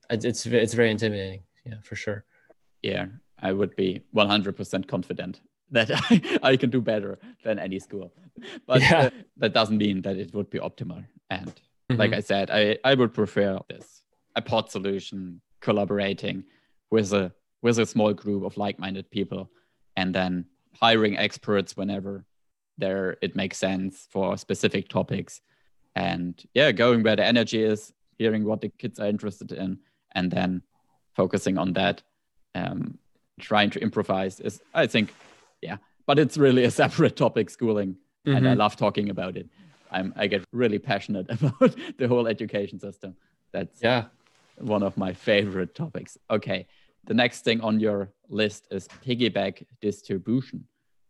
[0.09, 1.43] it's it's very intimidating.
[1.65, 2.25] Yeah, for sure.
[2.81, 3.07] Yeah,
[3.39, 8.13] I would be 100% confident that I, I can do better than any school.
[8.65, 8.97] But yeah.
[8.97, 11.05] uh, that doesn't mean that it would be optimal.
[11.29, 11.95] And mm-hmm.
[11.99, 14.03] like I said, I, I would prefer this
[14.35, 16.43] a pod solution collaborating
[16.91, 19.49] with a with a small group of like-minded people
[19.95, 20.45] and then
[20.79, 22.23] hiring experts whenever
[22.77, 25.41] there it makes sense for specific topics
[25.97, 29.79] and yeah going where the energy is hearing what the kids are interested in
[30.13, 30.61] and then
[31.15, 32.01] focusing on that
[32.55, 32.97] um,
[33.39, 35.13] trying to improvise is i think
[35.61, 35.77] yeah.
[36.05, 38.35] But it's really a separate topic schooling mm-hmm.
[38.35, 38.59] and i mm-hmm.
[38.59, 39.47] love talking about it.
[39.91, 43.15] I'm i get really passionate about the whole education system.
[43.51, 44.05] That's yeah.
[44.59, 46.17] one of my favorite topics.
[46.29, 46.67] Okay
[47.07, 50.65] the next thing on your list is piggyback distribution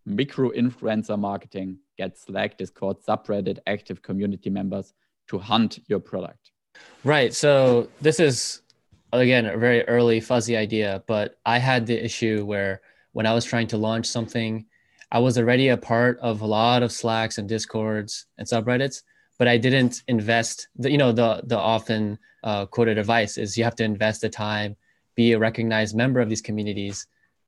[0.08, 4.94] micro influencer marketing gets Slack, Discord, subreddit, active community members
[5.28, 6.52] to hunt your product.
[7.04, 7.34] Right.
[7.34, 8.62] So this is
[9.12, 13.46] again a very early fuzzy idea, but I had the issue where when I was
[13.46, 14.66] trying to launch something,
[15.12, 19.04] I was already a part of a lot of Slacks and Discords and subreddits,
[19.38, 20.70] but I didn't invest.
[20.78, 24.30] The, you know, the the often uh, quoted advice is you have to invest the
[24.30, 24.78] time,
[25.16, 27.08] be a recognized member of these communities,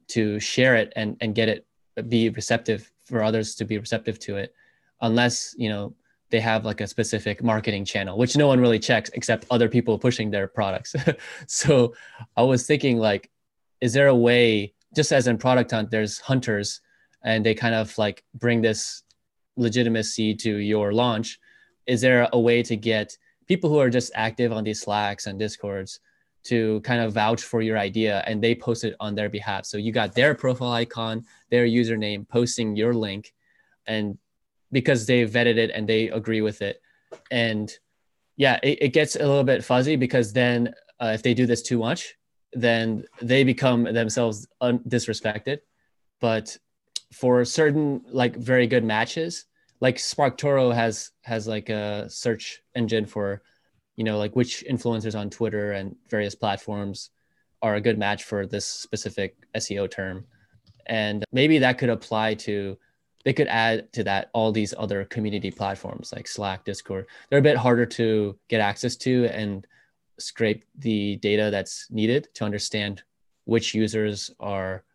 [0.09, 1.65] to share it and and get it
[2.08, 4.54] be receptive for others to be receptive to it
[5.02, 5.93] unless you know
[6.30, 9.97] they have like a specific marketing channel which no one really checks except other people
[9.97, 10.95] pushing their products.
[11.47, 11.93] So
[12.38, 13.30] i was thinking like
[13.82, 16.82] is there a way just as in product hunt there's hunters
[17.23, 19.04] and they kind of like bring this
[19.60, 21.39] legitimacy to your launch.
[21.86, 25.38] Is there a way to get people who are just active on these slacks and
[25.38, 25.99] discords
[26.43, 29.65] to kind of vouch for your idea and they post it on their behalf.
[29.65, 33.34] So you got their profile icon, their username posting your link
[33.88, 34.17] and
[34.71, 36.82] because they vetted it and they agree with it.
[37.32, 37.71] And
[38.38, 41.62] yeah, it, it gets a little bit fuzzy because then uh, if they do this
[41.62, 42.15] too much,
[42.54, 45.60] then they become themselves un- disrespected.
[46.21, 46.58] But
[47.13, 49.45] for certain like very good matches,
[49.82, 53.41] like SparkToro has has like a search engine for
[53.99, 57.09] you know, like which influencers on Twitter and various platforms
[57.62, 60.23] are a good match for this specific SEO term.
[60.85, 62.77] And maybe that could apply to,
[63.25, 67.07] they could add to that all these other community platforms like Slack, Discord.
[67.29, 69.67] They're a bit harder to get access to and
[70.17, 73.03] scrape the data that's needed to understand
[73.43, 74.85] which users are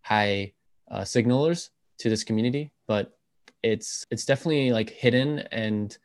[0.00, 0.54] high
[0.90, 2.72] uh, signalers to this community.
[2.86, 3.14] But
[3.62, 5.98] it's it's definitely like hidden and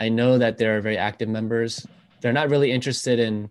[0.00, 1.86] I know that there are very active members
[2.20, 3.50] they're not really interested in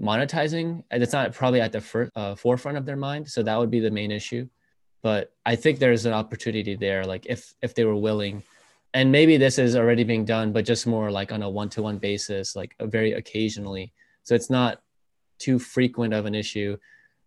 [0.00, 0.82] monetizing.
[0.90, 3.28] It's not probably at the uh, forefront of their mind.
[3.28, 4.48] So that would be the main issue.
[5.02, 8.42] But I think there's an opportunity there, like if if they were willing,
[8.92, 12.54] and maybe this is already being done, but just more like on a one-to-one basis,
[12.54, 13.92] like very occasionally.
[14.24, 14.82] So it's not
[15.38, 16.76] too frequent of an issue.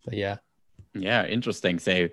[0.04, 0.36] But yeah.
[0.94, 1.80] Yeah, interesting.
[1.80, 2.08] So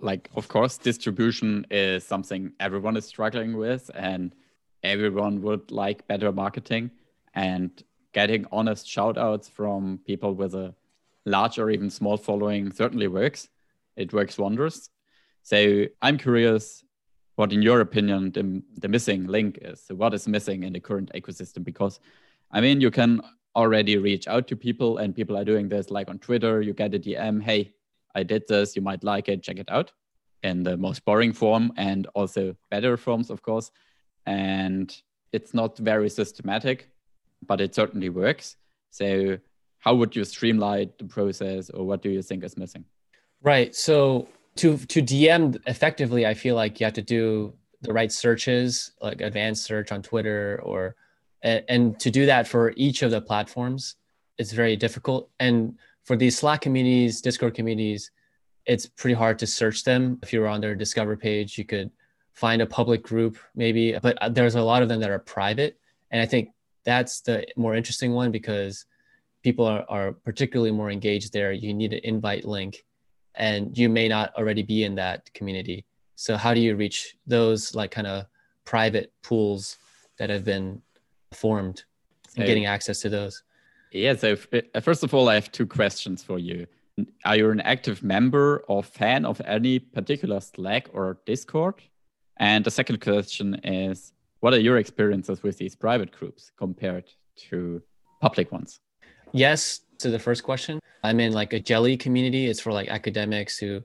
[0.00, 4.34] like of course distribution is something everyone is struggling with and
[4.82, 6.90] everyone would like better marketing
[7.34, 7.82] and
[8.14, 10.74] getting honest shout outs from people with a
[11.26, 13.48] large or even small following certainly works.
[13.96, 14.90] It works wonders.
[15.42, 16.84] So I'm curious
[17.36, 19.82] what, in your opinion, the, the missing link is.
[19.82, 21.64] So what is missing in the current ecosystem?
[21.64, 22.00] Because
[22.50, 23.20] I mean, you can
[23.56, 26.62] already reach out to people and people are doing this like on Twitter.
[26.62, 27.72] You get a DM, hey,
[28.14, 29.92] I did this, you might like it, check it out
[30.44, 33.72] in the most boring form and also better forms, of course.
[34.26, 34.94] And
[35.32, 36.88] it's not very systematic
[37.46, 38.56] but it certainly works.
[38.90, 39.38] So,
[39.78, 42.84] how would you streamline the process, or what do you think is missing?
[43.42, 43.74] Right.
[43.74, 48.92] So, to to DM effectively, I feel like you have to do the right searches,
[49.00, 50.96] like advanced search on Twitter, or
[51.42, 53.96] and, and to do that for each of the platforms,
[54.38, 55.30] it's very difficult.
[55.38, 58.10] And for these Slack communities, Discord communities,
[58.66, 60.18] it's pretty hard to search them.
[60.22, 61.90] If you're on their Discover page, you could
[62.32, 65.78] find a public group maybe, but there's a lot of them that are private.
[66.10, 66.50] And I think
[66.84, 68.86] that's the more interesting one because
[69.42, 71.52] people are, are particularly more engaged there.
[71.52, 72.84] You need an invite link
[73.34, 75.84] and you may not already be in that community.
[76.16, 78.26] So how do you reach those like kind of
[78.64, 79.78] private pools
[80.18, 80.80] that have been
[81.32, 81.84] formed
[82.36, 83.42] and getting access to those?
[83.90, 84.14] Yeah.
[84.16, 86.66] So uh, first of all, I have two questions for you.
[87.24, 91.74] Are you an active member or fan of any particular Slack or Discord?
[92.36, 94.12] And the second question is,
[94.44, 97.80] what are your experiences with these private groups compared to
[98.20, 98.78] public ones?
[99.32, 100.80] Yes, to the first question.
[101.02, 102.44] I'm in like a jelly community.
[102.50, 103.82] It's for like academics who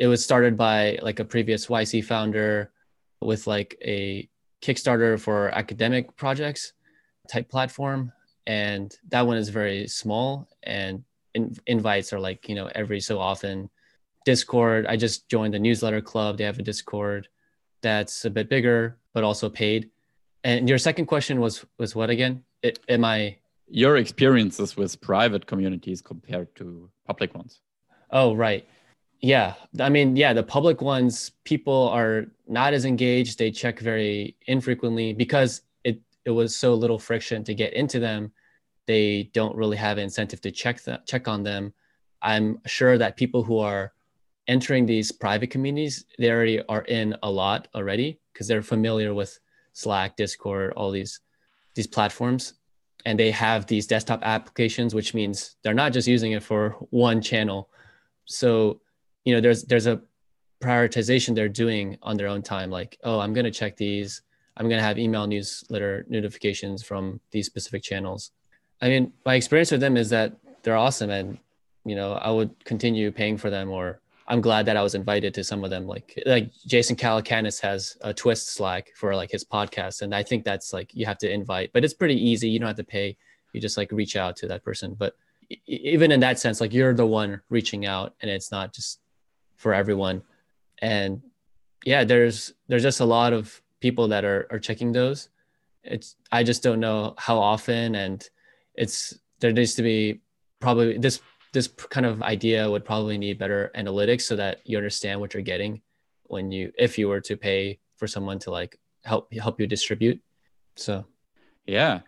[0.00, 2.72] it was started by like a previous YC founder
[3.20, 4.28] with like a
[4.60, 6.72] Kickstarter for academic projects
[7.30, 8.10] type platform.
[8.44, 13.20] And that one is very small and in, invites are like, you know, every so
[13.20, 13.70] often.
[14.24, 16.38] Discord, I just joined the newsletter club.
[16.38, 17.28] They have a Discord
[17.82, 19.90] that's a bit bigger, but also paid.
[20.44, 22.44] And your second question was was what again?
[22.62, 23.36] It, am I
[23.68, 27.60] your experiences with private communities compared to public ones?
[28.10, 28.66] Oh, right.
[29.20, 29.54] Yeah.
[29.80, 33.38] I mean, yeah, the public ones, people are not as engaged.
[33.38, 38.32] They check very infrequently because it, it was so little friction to get into them.
[38.86, 41.72] They don't really have an incentive to check them, check on them.
[42.20, 43.92] I'm sure that people who are
[44.48, 49.38] entering these private communities, they already are in a lot already because they're familiar with
[49.72, 51.20] Slack, Discord, all these
[51.74, 52.54] these platforms.
[53.04, 57.20] And they have these desktop applications, which means they're not just using it for one
[57.20, 57.68] channel.
[58.26, 58.80] So
[59.24, 60.00] you know there's there's a
[60.62, 64.22] prioritization they're doing on their own time like oh i'm going to check these
[64.56, 68.30] i'm going to have email newsletter notifications from these specific channels
[68.80, 71.38] i mean my experience with them is that they're awesome and
[71.84, 75.34] you know i would continue paying for them or i'm glad that i was invited
[75.34, 79.44] to some of them like like jason calacanis has a twist slack for like his
[79.44, 82.58] podcast and i think that's like you have to invite but it's pretty easy you
[82.58, 83.16] don't have to pay
[83.52, 85.14] you just like reach out to that person but
[85.66, 89.00] even in that sense like you're the one reaching out and it's not just
[89.62, 90.22] for everyone.
[90.82, 91.22] And
[91.86, 95.28] yeah, there's there's just a lot of people that are are checking those.
[95.84, 98.28] It's I just don't know how often and
[98.74, 100.20] it's there needs to be
[100.60, 101.20] probably this
[101.52, 105.42] this kind of idea would probably need better analytics so that you understand what you're
[105.42, 105.82] getting
[106.24, 110.20] when you if you were to pay for someone to like help help you distribute.
[110.76, 111.04] So
[111.66, 112.00] yeah,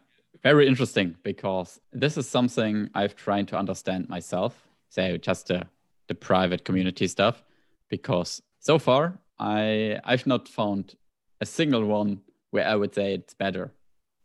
[0.42, 4.66] very interesting because this is something I've tried to understand myself.
[4.88, 5.66] So just to
[6.08, 7.42] the private community stuff
[7.88, 10.94] because so far I I've not found
[11.40, 13.72] a single one where I would say it's better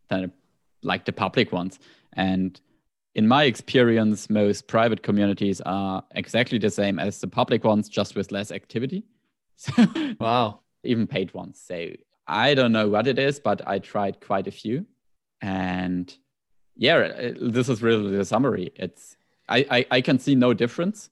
[0.08, 0.32] than
[0.82, 1.78] like the public ones.
[2.14, 2.58] And
[3.14, 8.14] in my experience, most private communities are exactly the same as the public ones, just
[8.14, 9.04] with less activity.
[10.20, 10.60] wow.
[10.84, 11.60] Even paid ones.
[11.64, 11.90] So
[12.26, 14.86] I don't know what it is, but I tried quite a few.
[15.42, 16.14] And
[16.76, 18.72] yeah, uh, this is really the summary.
[18.76, 19.16] It's
[19.48, 21.10] I, I, I can see no difference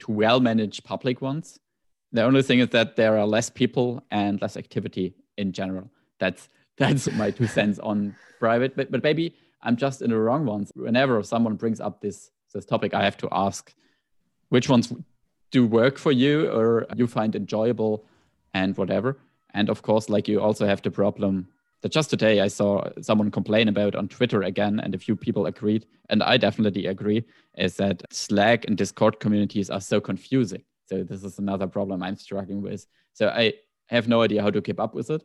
[0.00, 1.58] to well managed public ones.
[2.12, 5.90] The only thing is that there are less people and less activity in general.
[6.18, 6.48] That's
[6.78, 8.76] that's my two cents on private.
[8.76, 9.34] But but maybe
[9.66, 10.70] I'm just in the wrong ones.
[10.74, 13.74] Whenever someone brings up this this topic, I have to ask
[14.48, 14.92] which ones
[15.50, 18.06] do work for you or you find enjoyable
[18.54, 19.18] and whatever.
[19.52, 21.48] And of course, like you also have the problem
[21.82, 25.46] that just today I saw someone complain about on Twitter again, and a few people
[25.46, 27.24] agreed, and I definitely agree,
[27.58, 30.62] is that Slack and Discord communities are so confusing.
[30.86, 32.86] So this is another problem I'm struggling with.
[33.12, 33.54] So I
[33.86, 35.22] have no idea how to keep up with it.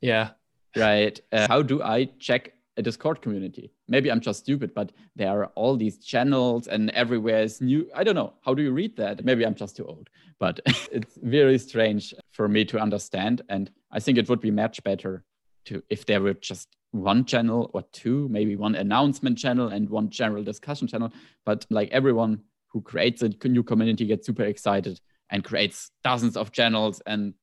[0.00, 0.30] Yeah.
[0.76, 1.20] Right.
[1.32, 3.72] Uh, how do I check a Discord community?
[3.88, 7.88] Maybe I'm just stupid, but there are all these channels and everywhere is new.
[7.94, 8.32] I don't know.
[8.44, 9.24] How do you read that?
[9.24, 10.60] Maybe I'm just too old, but
[10.90, 13.42] it's very strange for me to understand.
[13.48, 15.24] And I think it would be much better
[15.66, 20.10] to if there were just one channel or two, maybe one announcement channel and one
[20.10, 21.12] general discussion channel.
[21.44, 25.00] But like everyone who creates a new community gets super excited
[25.30, 27.34] and creates dozens of channels and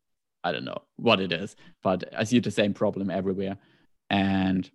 [0.43, 3.57] I don't know what it is, but I see the same problem everywhere.
[4.09, 4.69] And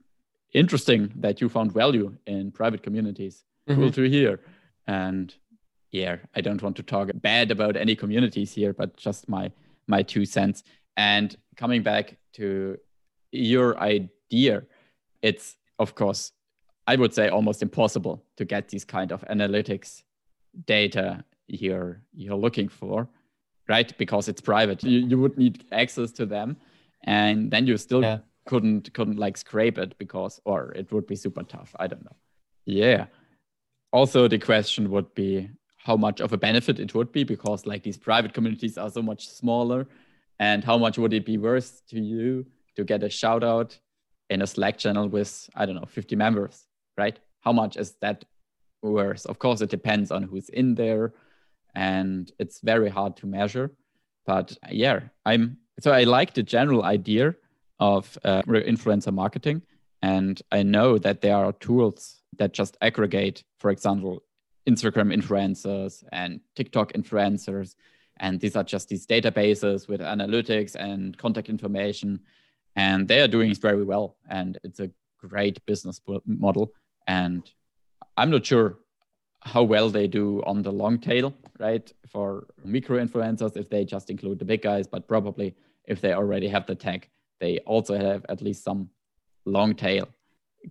[0.52, 3.44] interesting that you found value in private communities.
[3.68, 3.80] Mm-hmm.
[3.80, 4.40] Cool to hear.
[4.86, 5.34] And
[5.90, 9.50] yeah, I don't want to talk bad about any communities here, but just my
[9.86, 10.62] my two cents.
[10.96, 12.78] And coming back to
[13.30, 14.64] your idea,
[15.22, 16.32] it's of course,
[16.86, 20.02] I would say almost impossible to get these kind of analytics
[20.66, 23.08] data you're you're looking for,
[23.68, 23.96] right?
[23.98, 24.82] Because it's private.
[24.82, 26.56] You, you would need access to them,
[27.04, 28.18] and then you still yeah.
[28.46, 31.74] Couldn't couldn't like scrape it because or it would be super tough.
[31.78, 32.16] I don't know.
[32.64, 33.06] Yeah.
[33.92, 37.82] Also, the question would be how much of a benefit it would be because like
[37.82, 39.86] these private communities are so much smaller
[40.38, 43.78] and how much would it be worth to you to get a shout out
[44.30, 46.66] in a Slack channel with, I don't know, 50 members,
[46.96, 47.18] right?
[47.40, 48.24] How much is that
[48.82, 49.26] worth?
[49.26, 51.12] Of course, it depends on who's in there
[51.74, 53.72] and it's very hard to measure.
[54.24, 57.34] But yeah, I'm so I like the general idea
[57.82, 59.62] of uh, influencer marketing.
[60.02, 64.22] And I know that there are tools that just aggregate, for example,
[64.68, 67.74] Instagram influencers and TikTok influencers.
[68.18, 72.20] And these are just these databases with analytics and contact information
[72.76, 76.72] and they are doing very well and it's a great business model
[77.06, 77.50] and
[78.16, 78.78] i'm not sure
[79.40, 84.10] how well they do on the long tail right for micro influencers if they just
[84.10, 85.54] include the big guys but probably
[85.84, 87.08] if they already have the tech
[87.42, 88.88] they also have at least some
[89.44, 90.08] long tail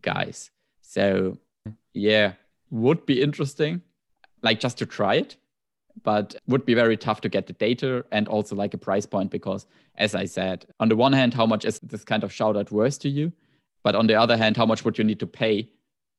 [0.02, 0.50] guys.
[0.82, 1.38] So
[1.94, 2.34] yeah,
[2.70, 3.82] would be interesting,
[4.42, 5.36] like just to try it,
[6.04, 9.32] but would be very tough to get the data and also like a price point
[9.32, 12.56] because, as I said, on the one hand, how much is this kind of shout
[12.56, 13.34] out worth to you?
[13.84, 15.70] But on the other hand, how much would you need to pay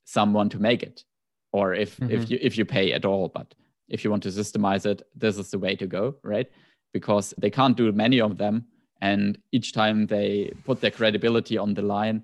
[0.04, 1.04] someone to make it?
[1.52, 2.10] Or if mm-hmm.
[2.10, 3.54] if you if you pay at all, but
[3.88, 6.50] if you want to systemize it, this is the way to go, right?
[6.92, 8.66] Because they can't do many of them.
[9.02, 12.22] And each time they put their credibility on the line.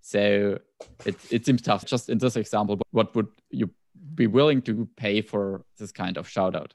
[0.00, 0.58] So
[1.04, 1.84] it, it seems tough.
[1.84, 3.70] Just in this example, what would you
[4.14, 6.74] be willing to pay for this kind of shout out?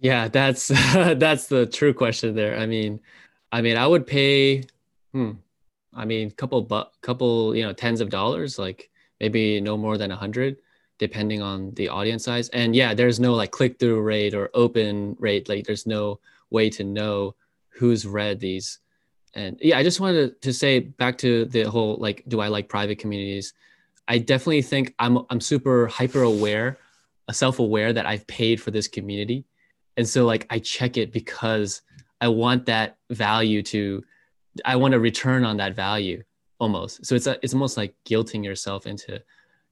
[0.00, 2.58] Yeah, that's that's the true question there.
[2.58, 3.00] I mean,
[3.52, 4.64] I mean, I would pay
[5.12, 5.32] hmm,
[5.94, 8.90] I mean, couple but couple, you know, tens of dollars, like
[9.20, 10.56] maybe no more than a hundred
[10.98, 12.48] depending on the audience size.
[12.50, 15.48] And yeah, there's no like click through rate or open rate.
[15.48, 16.20] Like there's no
[16.50, 17.34] way to know
[17.68, 18.78] who's read these.
[19.36, 22.68] And yeah, I just wanted to say back to the whole like, do I like
[22.68, 23.52] private communities?
[24.08, 26.78] I definitely think I'm I'm super hyper aware,
[27.28, 29.44] uh, self aware that I've paid for this community,
[29.96, 31.82] and so like I check it because
[32.20, 34.02] I want that value to,
[34.64, 36.22] I want to return on that value
[36.58, 37.04] almost.
[37.04, 39.22] So it's a, it's almost like guilting yourself into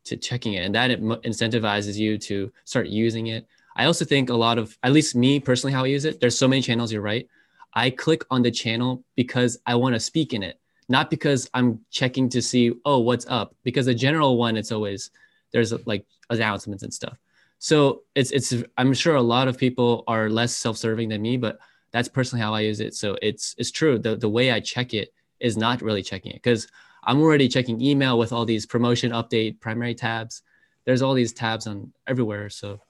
[0.04, 3.46] to checking it and that incentivizes you to start using it
[3.76, 6.38] i also think a lot of at least me personally how i use it there's
[6.38, 7.28] so many channels you're right
[7.74, 10.60] i click on the channel because i want to speak in it.
[10.88, 13.54] Not because i'm checking to see oh what's up?
[13.62, 15.10] Because the general one it's always
[15.52, 17.18] there's like announcements and stuff.
[17.58, 21.58] So it's it's i'm sure a lot of people are less self-serving than me but
[21.92, 22.94] that's personally how i use it.
[22.94, 23.98] So it's it's true.
[23.98, 26.66] The, the way i check it is not really checking it because
[27.06, 30.42] I'm already checking email with all these promotion update primary tabs.
[30.84, 32.48] There's all these tabs on everywhere.
[32.50, 32.80] So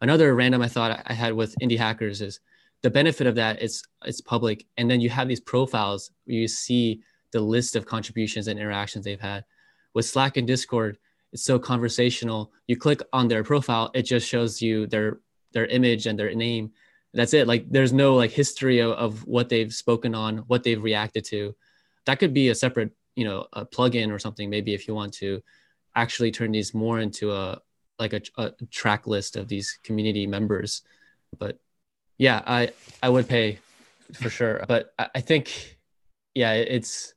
[0.00, 2.40] another random I thought I had with indie hackers is
[2.82, 4.66] the benefit of that is it's public.
[4.76, 7.02] And then you have these profiles where you see
[7.32, 9.44] the list of contributions and interactions they've had.
[9.94, 10.98] With Slack and Discord,
[11.32, 12.52] it's so conversational.
[12.66, 15.20] You click on their profile, it just shows you their
[15.52, 16.72] their image and their name.
[17.12, 17.48] That's it.
[17.48, 21.54] Like there's no like history of, of what they've spoken on, what they've reacted to.
[22.06, 25.12] That could be a separate you know a plugin or something maybe if you want
[25.12, 25.42] to
[25.94, 27.60] actually turn these more into a
[27.98, 30.82] like a, a track list of these community members
[31.38, 31.58] but
[32.20, 32.70] yeah i
[33.02, 33.58] i would pay
[34.12, 35.78] for sure but I, think
[36.34, 37.14] yeah it's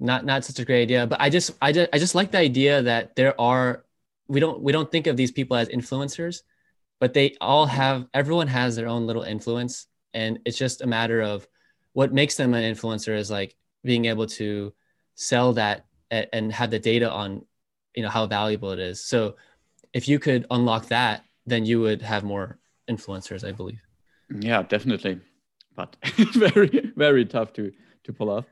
[0.00, 2.38] not not such a great idea but i just i just i just like the
[2.38, 3.84] idea that there are
[4.26, 6.42] we don't we don't think of these people as influencers
[6.98, 11.20] but they all have everyone has their own little influence and it's just a matter
[11.20, 11.46] of
[11.92, 14.74] what makes them an influencer is like being able to
[15.14, 17.44] sell that and have the data on
[17.94, 19.04] you know how valuable it is.
[19.04, 19.36] So
[19.92, 23.80] if you could unlock that then you would have more influencers i believe
[24.38, 25.20] yeah definitely.
[25.74, 25.96] But
[26.34, 27.72] very very tough to
[28.04, 28.44] to pull off.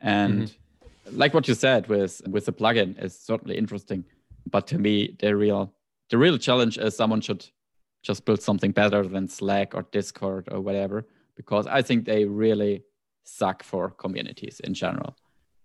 [0.00, 1.18] And mm-hmm.
[1.18, 4.04] like what you said with with the plugin is certainly interesting.
[4.50, 5.72] But to me the real
[6.10, 7.46] the real challenge is someone should
[8.02, 11.06] just build something better than slack or discord or whatever
[11.36, 12.84] because i think they really
[13.24, 15.16] suck for communities in general.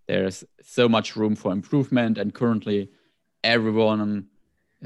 [0.07, 2.89] There's so much room for improvement and currently
[3.43, 4.27] everyone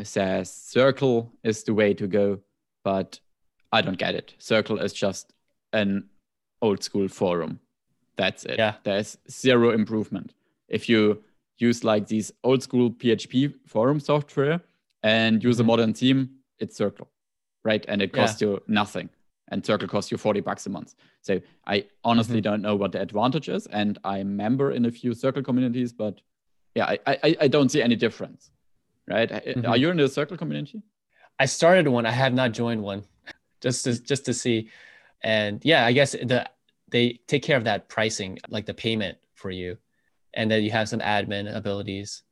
[0.04, 2.40] says circle is the way to go.
[2.84, 3.20] But
[3.74, 5.34] i don't get it circle is just
[5.74, 6.06] an
[6.62, 7.60] old school forum
[8.16, 10.34] that's it yeah there's zero improvement
[10.68, 11.22] if you
[11.58, 14.62] use like these old school php forum software
[15.04, 15.66] and use mm-hmm.
[15.66, 17.10] a modern theme it's circle
[17.64, 18.48] right and it costs yeah.
[18.48, 19.10] you nothing
[19.54, 20.96] and Circle costs you 40 bucks a month.
[21.22, 22.44] So I honestly mm-hmm.
[22.44, 23.68] don't know what the advantage is.
[23.68, 26.22] And I'm a member in a few Circle communities, but
[26.76, 28.50] yeah, I, I, I don't see any difference.
[29.08, 29.30] Right?
[29.30, 29.66] Mm-hmm.
[29.66, 30.82] Are you in the Circle community?
[31.40, 32.06] I started one.
[32.06, 33.04] I have not joined one
[33.64, 34.70] just to just to see.
[35.22, 36.48] And yeah, I guess the
[36.90, 39.78] they take care of that pricing, like the payment for you.
[40.36, 42.24] And then you have some admin abilities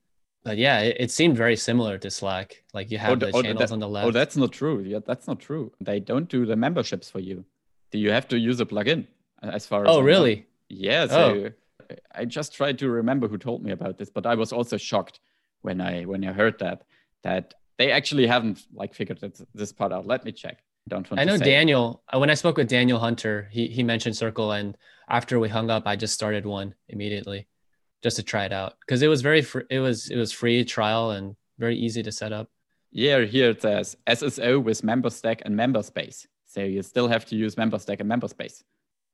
[0.43, 2.63] but yeah, it, it, seemed very similar to Slack.
[2.73, 4.07] Like you have oh, the oh, channels that, on the oh, left.
[4.07, 4.81] Oh, that's not true.
[4.81, 5.71] Yeah, that's not true.
[5.79, 7.45] They don't do the memberships for you.
[7.91, 9.07] Do you have to use a plugin.
[9.43, 10.35] As far as oh, I really?
[10.35, 10.43] Know.
[10.69, 11.07] Yeah.
[11.07, 11.51] So
[11.89, 11.95] oh.
[12.13, 15.19] I just tried to remember who told me about this, but I was also shocked
[15.61, 16.83] when I when I heard that
[17.23, 20.05] that they actually haven't like figured this, this part out.
[20.07, 20.63] Let me check.
[20.87, 21.37] Don't want I know.
[21.37, 22.03] Daniel.
[22.11, 24.77] Uh, when I spoke with Daniel Hunter, he he mentioned Circle, and
[25.09, 27.47] after we hung up, I just started one immediately
[28.01, 30.65] just to try it out because it was very fr- it was it was free
[30.65, 32.49] trial and very easy to set up.
[32.91, 36.25] Yeah, here it says SSO with Memberstack and MemberSpace.
[36.45, 38.63] So you still have to use Memberstack and MemberSpace,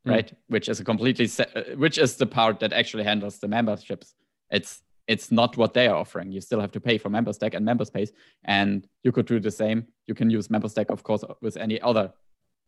[0.08, 0.12] mm.
[0.12, 0.34] right?
[0.48, 4.16] Which is a completely se- uh, which is the part that actually handles the memberships.
[4.50, 6.32] It's it's not what they are offering.
[6.32, 8.12] You still have to pay for Memberstack and MemberSpace,
[8.44, 9.88] and you could do the same.
[10.06, 12.14] You can use Memberstack, of course, with any other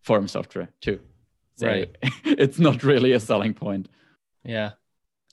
[0.02, 1.00] forum software too.
[1.58, 1.96] So right.
[2.24, 3.90] it's not really a selling point.
[4.44, 4.72] Yeah.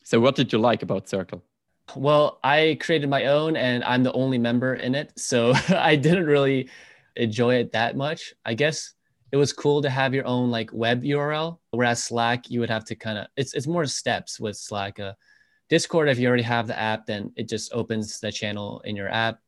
[0.03, 1.43] So, what did you like about Circle?
[1.95, 5.13] Well, I created my own and I'm the only member in it.
[5.17, 6.69] So I didn't really
[7.15, 8.35] enjoy it that much.
[8.45, 8.95] I guess
[9.33, 12.85] it was cool to have your own like web URL, whereas Slack, you would have
[12.87, 14.99] to kind of, it's, it's more steps with Slack.
[14.99, 15.13] Uh,
[15.69, 19.09] Discord, if you already have the app, then it just opens the channel in your
[19.09, 19.41] app.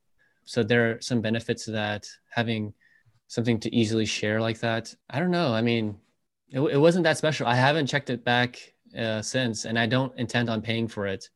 [0.44, 2.06] So there are some benefits to that.
[2.30, 2.74] Having
[3.28, 4.94] something to easily share like that.
[5.10, 5.52] I don't know.
[5.54, 5.96] I mean,
[6.50, 7.46] it, it wasn't that special.
[7.46, 8.58] I haven't checked it back
[8.98, 11.28] uh, since, and I don't intend on paying for it.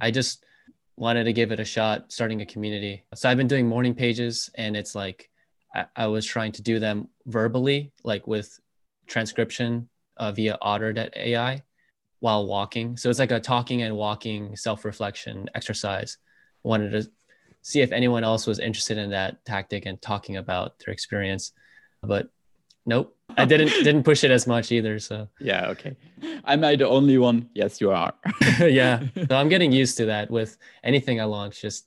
[0.00, 0.44] I just
[0.96, 3.04] wanted to give it a shot starting a community.
[3.14, 5.30] So I've been doing morning pages, and it's like
[5.74, 8.58] I, I was trying to do them verbally, like with
[9.06, 11.62] transcription uh, via Otter.ai
[12.20, 12.96] while walking.
[12.96, 16.18] So it's like a talking and walking self reflection exercise.
[16.62, 17.10] Wanted to
[17.62, 21.52] see if anyone else was interested in that tactic and talking about their experience,
[22.02, 22.28] but
[22.84, 23.16] nope.
[23.36, 24.98] I didn't didn't push it as much either.
[24.98, 25.96] So yeah, okay.
[26.44, 27.50] Am I the only one?
[27.54, 28.14] Yes, you are.
[28.60, 29.02] yeah.
[29.28, 31.86] So I'm getting used to that with anything I launch, just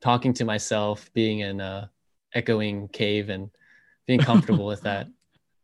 [0.00, 1.90] talking to myself, being in a
[2.34, 3.50] echoing cave and
[4.06, 5.08] being comfortable with that.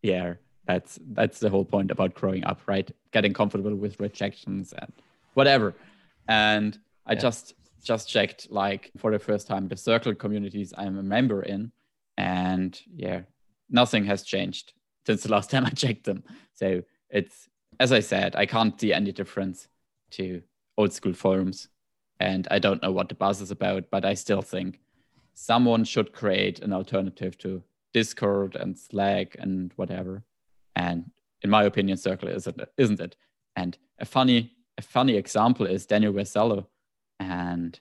[0.02, 0.34] Yeah,
[0.66, 2.90] that's that's the whole point about growing up, right?
[3.12, 4.92] Getting comfortable with rejections and
[5.34, 5.74] whatever.
[6.28, 7.20] And I yeah.
[7.20, 11.72] just just checked like for the first time the circle communities I'm a member in.
[12.16, 13.22] And yeah,
[13.68, 14.72] nothing has changed
[15.06, 16.24] since the last time I checked them.
[16.54, 17.48] So it's,
[17.78, 19.68] as I said, I can't see any difference
[20.12, 20.42] to
[20.76, 21.68] old school forums.
[22.20, 24.80] And I don't know what the buzz is about, but I still think
[25.34, 27.62] someone should create an alternative to
[27.92, 30.22] Discord and Slack and whatever.
[30.76, 31.10] And
[31.42, 33.16] in my opinion, Circle isn't it, isn't it?
[33.56, 36.66] And a funny a funny example is Daniel Vassallo,
[37.20, 37.78] and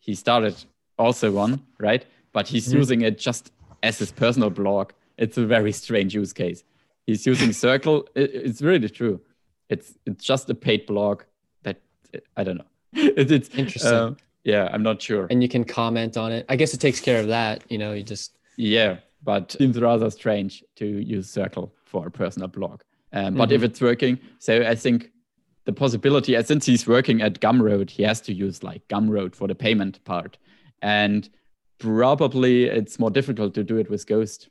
[0.00, 0.56] he started
[0.98, 2.78] also one right, but he's mm-hmm.
[2.78, 6.64] using it just as his personal blog it's a very strange use case.
[7.06, 8.08] He's using Circle.
[8.14, 9.20] It, it's really true.
[9.68, 11.22] It's it's just a paid blog
[11.62, 11.80] that
[12.36, 12.70] I don't know.
[12.94, 13.92] It, it's interesting.
[13.92, 14.14] Uh,
[14.44, 15.26] yeah, I'm not sure.
[15.30, 16.44] And you can comment on it.
[16.48, 17.64] I guess it takes care of that.
[17.70, 22.48] You know, you just yeah, but seems rather strange to use Circle for a personal
[22.48, 22.78] blog.
[23.12, 23.56] Um, but mm-hmm.
[23.56, 25.10] if it's working, so I think
[25.68, 29.46] the possibility, uh, since he's working at Gumroad, he has to use like Gumroad for
[29.46, 30.38] the payment part,
[30.80, 31.28] and
[31.78, 34.48] probably it's more difficult to do it with Ghost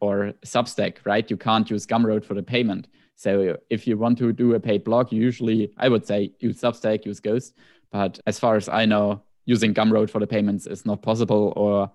[0.00, 1.30] or Substack, right?
[1.30, 2.88] You can't use Gumroad for the payment.
[3.14, 7.04] So if you want to do a paid blog, usually, I would say, use Substack,
[7.04, 7.54] use Ghost.
[7.92, 11.90] But as far as I know, using Gumroad for the payments is not possible or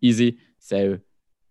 [0.00, 0.38] easy.
[0.60, 0.98] So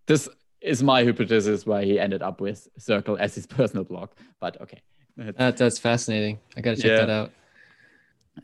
[0.08, 0.30] this
[0.62, 4.10] is my hypothesis why he ended up with Circle as his personal blog.
[4.40, 4.82] But okay.
[5.18, 6.40] That, that's fascinating.
[6.56, 6.98] I got to check yeah.
[6.98, 7.32] that out.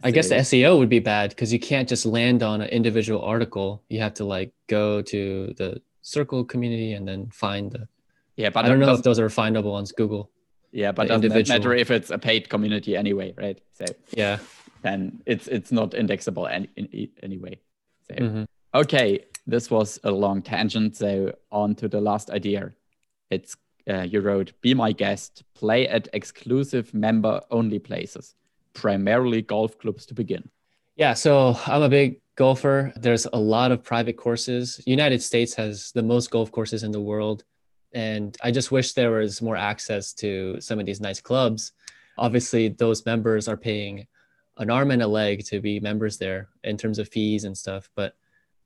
[0.03, 3.21] I guess the SEO would be bad because you can't just land on an individual
[3.21, 3.83] article.
[3.89, 7.87] You have to like go to the circle community and then find the
[8.35, 10.29] yeah but i don't know if those are findable on google
[10.71, 11.59] yeah but it doesn't individual...
[11.59, 14.37] matter if it's a paid community anyway right so yeah
[14.81, 17.57] then it's it's not indexable any, in, anyway
[18.07, 18.43] so mm-hmm.
[18.75, 22.71] okay this was a long tangent so on to the last idea
[23.29, 23.55] it's
[23.89, 28.35] uh, you wrote be my guest play at exclusive member only places
[28.73, 30.49] primarily golf clubs to begin
[30.95, 32.91] yeah so i'm a big golfer.
[32.95, 34.81] There's a lot of private courses.
[34.85, 37.43] United States has the most golf courses in the world.
[37.93, 41.73] And I just wish there was more access to some of these nice clubs.
[42.17, 44.07] Obviously, those members are paying
[44.57, 47.89] an arm and a leg to be members there in terms of fees and stuff.
[47.95, 48.15] But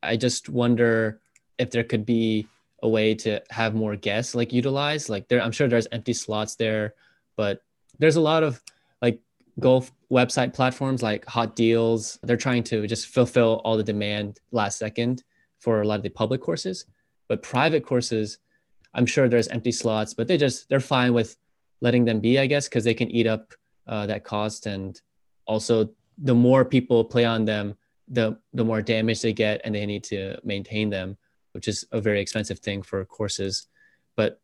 [0.04, 1.22] I just wonder
[1.58, 2.48] if there could be
[2.84, 5.10] a way to have more guests like utilized.
[5.10, 6.94] Like there, I'm sure there's empty slots there,
[7.36, 7.62] but
[8.00, 8.62] there's a lot of
[9.02, 9.20] like
[9.60, 14.78] golf website platforms like Hot Deals, they're trying to just fulfill all the demand last
[14.78, 15.24] second
[15.60, 16.86] for a lot of the public courses.
[17.28, 18.38] But private courses,
[18.94, 21.36] I'm sure there's empty slots, but they just they're fine with
[21.82, 23.54] letting them be, I guess, because they can eat up
[23.88, 24.66] uh, that cost.
[24.66, 25.00] And
[25.46, 27.76] also, the more people play on them,
[28.08, 31.18] the the more damage they get, and they need to maintain them,
[31.52, 33.68] which is a very expensive thing for courses.
[34.16, 34.42] But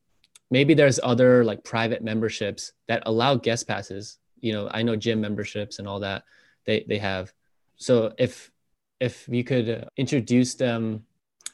[0.51, 4.19] maybe there's other like private memberships that allow guest passes.
[4.39, 6.23] You know i know gym memberships and all that
[6.65, 7.33] they they have.
[7.77, 8.51] So if
[8.99, 11.05] if you could introduce them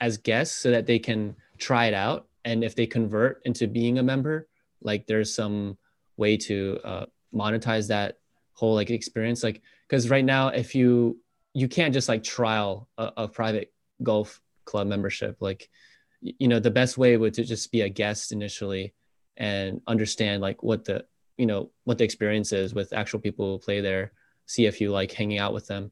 [0.01, 3.99] as guests so that they can try it out and if they convert into being
[3.99, 4.47] a member
[4.81, 5.77] like there's some
[6.17, 8.17] way to uh, monetize that
[8.53, 9.43] whole like experience.
[9.43, 11.17] Like because right now if you
[11.53, 13.73] you can't just like trial a, a private
[14.03, 15.37] golf club membership.
[15.39, 15.69] Like
[16.21, 18.93] you know the best way would to just be a guest initially
[19.37, 21.05] and understand like what the
[21.37, 24.11] you know what the experience is with actual people who play there
[24.45, 25.91] see if you like hanging out with them.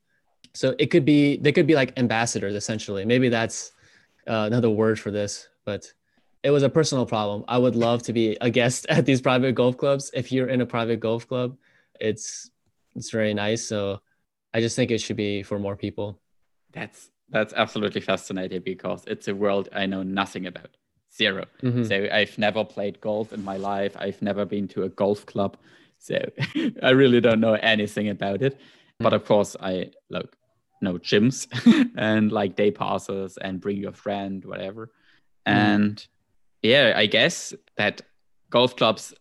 [0.53, 3.05] So it could be they could be like ambassadors essentially.
[3.05, 3.71] Maybe that's
[4.27, 5.91] uh, another word for this but
[6.43, 7.43] it was a personal problem.
[7.47, 10.11] I would love to be a guest at these private golf clubs.
[10.13, 11.57] If you're in a private golf club
[11.99, 12.51] it's
[12.95, 13.65] it's very nice.
[13.65, 14.01] So
[14.53, 16.19] I just think it should be for more people.
[16.71, 20.77] That's that's absolutely fascinating because it's a world I know nothing about.
[21.13, 21.83] 0 mm-hmm.
[21.83, 23.95] So I've never played golf in my life.
[23.97, 25.57] I've never been to a golf club.
[25.99, 26.19] So
[26.83, 28.53] I really don't know anything about it.
[28.53, 29.03] Mm-hmm.
[29.03, 30.29] But of course, I like
[30.81, 31.47] know gyms
[31.97, 34.91] and like day passes and bring your friend, whatever.
[35.47, 35.57] Mm-hmm.
[35.57, 36.07] And
[36.61, 38.01] yeah, I guess that
[38.49, 39.13] golf clubs,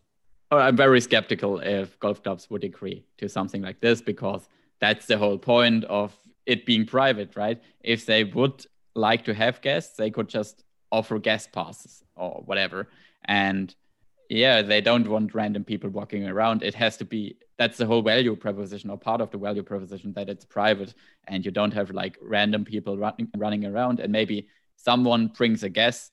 [0.51, 4.47] I'm very skeptical if golf clubs would agree to something like this because
[4.79, 7.61] that's the whole point of it being private, right?
[7.81, 8.65] If they would
[8.95, 12.87] like to have guests, they could just offer guest passes or whatever.
[13.25, 13.73] And
[14.29, 16.63] yeah, they don't want random people walking around.
[16.63, 20.13] It has to be that's the whole value proposition or part of the value proposition
[20.13, 20.93] that it's private
[21.27, 25.69] and you don't have like random people running running around and maybe someone brings a
[25.69, 26.11] guest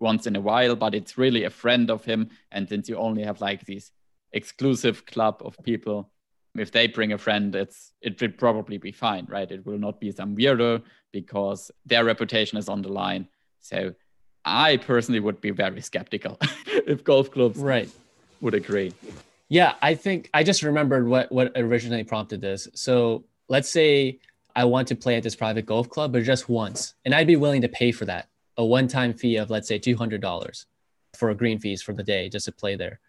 [0.00, 2.30] once in a while, but it's really a friend of him.
[2.50, 3.92] And since you only have like these
[4.32, 6.10] exclusive club of people
[6.56, 9.50] if they bring a friend, it's it will probably be fine, right?
[9.50, 10.82] It will not be some weirdo
[11.12, 13.28] because their reputation is on the line.
[13.60, 13.94] So
[14.44, 17.88] I personally would be very skeptical if golf clubs right
[18.40, 18.92] would agree.
[19.48, 22.68] Yeah, I think I just remembered what what originally prompted this.
[22.74, 24.18] So let's say
[24.56, 27.36] I want to play at this private golf club, but just once, and I'd be
[27.36, 30.66] willing to pay for that a one-time fee of let's say two hundred dollars
[31.16, 33.00] for a green fees for the day just to play there.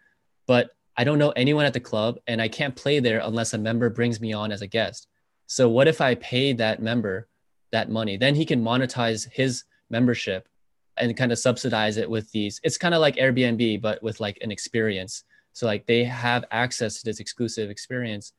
[0.46, 3.58] But I don't know anyone at the club and I can't play there unless a
[3.58, 5.08] member brings me on as a guest.
[5.46, 7.28] So what if I pay that member
[7.72, 8.16] that money?
[8.16, 10.48] Then he can monetize his membership
[10.98, 12.60] and kind of subsidize it with these.
[12.62, 15.24] It's kind of like Airbnb, but with like an experience.
[15.52, 18.32] So like they have access to this exclusive experience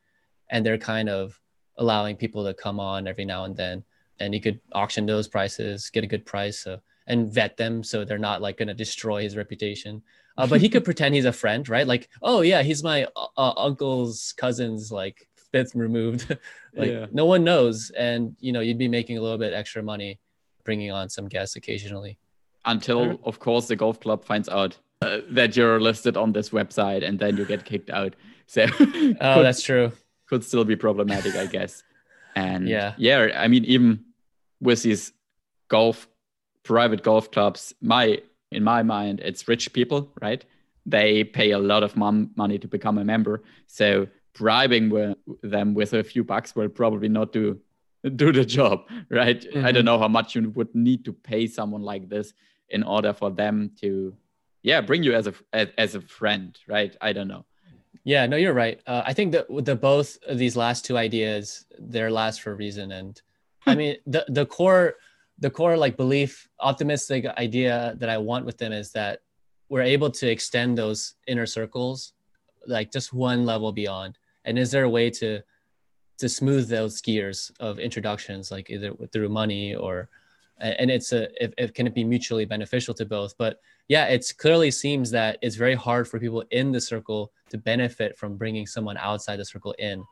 [0.50, 1.40] and they're kind of
[1.78, 3.82] allowing people to come on every now and then.
[4.20, 6.60] And you could auction those prices, get a good price.
[6.60, 10.02] So, and vet them so they're not like going to destroy his reputation.
[10.36, 11.86] Uh, but he could pretend he's a friend, right?
[11.86, 16.36] Like, oh yeah, he's my uh, uh uncle's cousin's like fifth removed.
[16.74, 17.06] like yeah.
[17.12, 20.18] no one knows, and you know you'd be making a little bit extra money,
[20.64, 22.18] bringing on some guests occasionally.
[22.64, 27.06] Until of course the golf club finds out uh, that you're listed on this website,
[27.06, 28.16] and then you get kicked out.
[28.46, 29.90] So oh, could, that's true.
[30.28, 31.82] Could still be problematic, I guess.
[32.36, 34.04] And yeah, yeah, I mean even
[34.60, 35.14] with these
[35.68, 36.06] golf
[36.64, 40.44] private golf clubs, my in my mind, it's rich people, right?
[40.86, 43.42] They pay a lot of mom- money to become a member.
[43.66, 47.60] So bribing them with a few bucks will probably not do
[48.16, 49.40] do the job, right?
[49.40, 49.58] Mm-hmm.
[49.58, 49.86] I don't mm-hmm.
[49.86, 52.32] know how much you would need to pay someone like this
[52.68, 54.14] in order for them to,
[54.62, 56.96] yeah, bring you as a as, as a friend, right?
[57.00, 57.44] I don't know.
[58.04, 58.80] Yeah, no, you're right.
[58.86, 62.54] Uh, I think that the both of these last two ideas, they're last for a
[62.54, 63.20] reason, and
[63.66, 64.96] I mean the the core
[65.38, 69.20] the core like belief optimistic idea that i want with them is that
[69.68, 72.12] we're able to extend those inner circles
[72.66, 74.18] like just one level beyond.
[74.44, 75.40] And is there a way to
[76.18, 80.08] to smooth those gears of introductions like either through money or
[80.60, 83.36] and it's a if, if can it be mutually beneficial to both?
[83.38, 87.58] But yeah it's clearly seems that it's very hard for people in the circle to
[87.58, 90.04] benefit from bringing someone outside the circle in.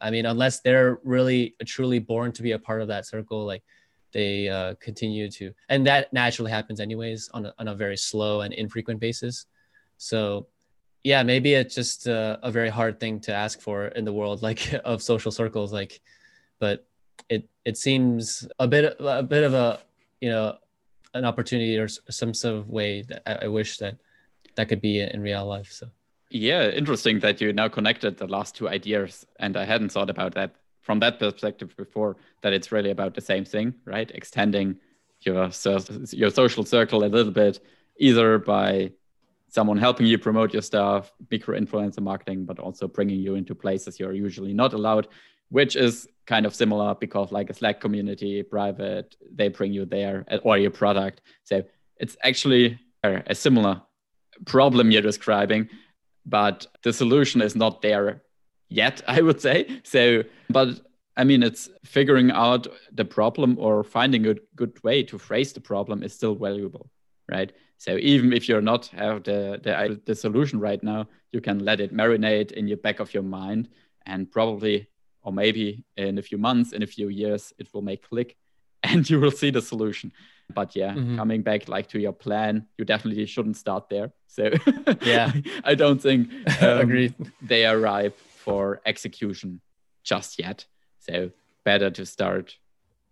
[0.00, 3.64] I mean unless they're really truly born to be a part of that circle like
[4.12, 8.40] they uh, continue to, and that naturally happens anyways on a, on a very slow
[8.40, 9.46] and infrequent basis.
[9.96, 10.46] So,
[11.04, 14.42] yeah, maybe it's just a, a very hard thing to ask for in the world,
[14.42, 16.00] like of social circles, like,
[16.58, 16.86] but
[17.28, 19.80] it it seems a bit a bit of a
[20.20, 20.56] you know
[21.14, 23.96] an opportunity or some sort of way that I, I wish that
[24.56, 25.70] that could be in real life.
[25.72, 25.88] So.
[26.30, 30.34] Yeah, interesting that you now connected the last two ideas, and I hadn't thought about
[30.34, 30.54] that
[30.88, 34.10] from that perspective before that it's really about the same thing, right?
[34.14, 34.74] Extending
[35.20, 35.50] your
[36.12, 37.60] your social circle a little bit,
[37.98, 38.90] either by
[39.48, 44.00] someone helping you promote your stuff, micro influencer marketing, but also bringing you into places
[44.00, 45.08] you're usually not allowed,
[45.50, 50.24] which is kind of similar because like a Slack community, private, they bring you there
[50.42, 51.20] or your product.
[51.44, 51.64] So
[51.98, 53.82] it's actually a similar
[54.46, 55.68] problem you're describing,
[56.24, 58.22] but the solution is not there
[58.68, 59.80] yet, I would say.
[59.84, 60.80] So, but
[61.16, 65.60] I mean, it's figuring out the problem or finding a good way to phrase the
[65.60, 66.90] problem is still valuable,
[67.28, 67.52] right?
[67.76, 71.80] So even if you're not have the, the the solution right now, you can let
[71.80, 73.68] it marinate in your back of your mind,
[74.06, 74.88] and probably,
[75.22, 78.36] or maybe in a few months, in a few years, it will make click,
[78.82, 80.12] and you will see the solution.
[80.54, 81.16] But yeah, mm-hmm.
[81.16, 84.12] coming back like to your plan, you definitely shouldn't start there.
[84.28, 84.50] So
[85.02, 86.30] yeah, I don't think
[86.62, 88.18] um, agreed they are ripe
[88.48, 89.60] for execution
[90.04, 90.64] just yet.
[91.00, 91.30] So
[91.64, 92.56] better to start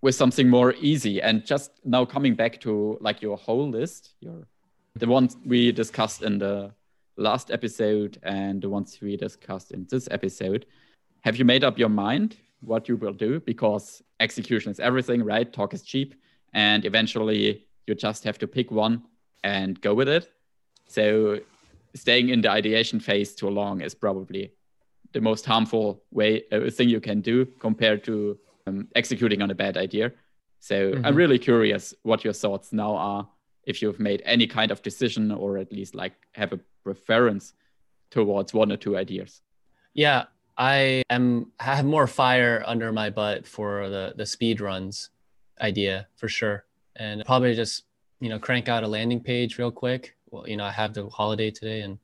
[0.03, 1.21] with something more easy.
[1.21, 4.47] And just now coming back to like your whole list, your
[4.95, 6.71] the ones we discussed in the
[7.19, 10.65] last episode and the ones we discussed in this episode.
[11.21, 15.53] Have you made up your mind what you will do because execution is everything, right?
[15.53, 16.15] Talk is cheap.
[16.55, 19.03] And eventually you just have to pick one
[19.45, 20.31] and go with it.
[20.87, 21.41] So
[21.95, 24.53] staying in the ideation phase too long is probably
[25.17, 29.55] the most harmful way uh, thing you can do compared to um, executing on a
[29.55, 30.13] bad idea.
[30.61, 31.07] So mm-hmm.
[31.07, 33.27] I'm really curious what your thoughts now are
[33.65, 37.55] if you've made any kind of decision or at least like have a preference
[38.11, 39.41] towards one or two ideas.
[39.95, 40.25] Yeah,
[40.59, 45.09] I am have more fire under my butt for the the speed runs
[45.63, 47.85] idea for sure, and probably just
[48.21, 50.15] you know crank out a landing page real quick.
[50.31, 51.99] Well, you know I have the holiday today, and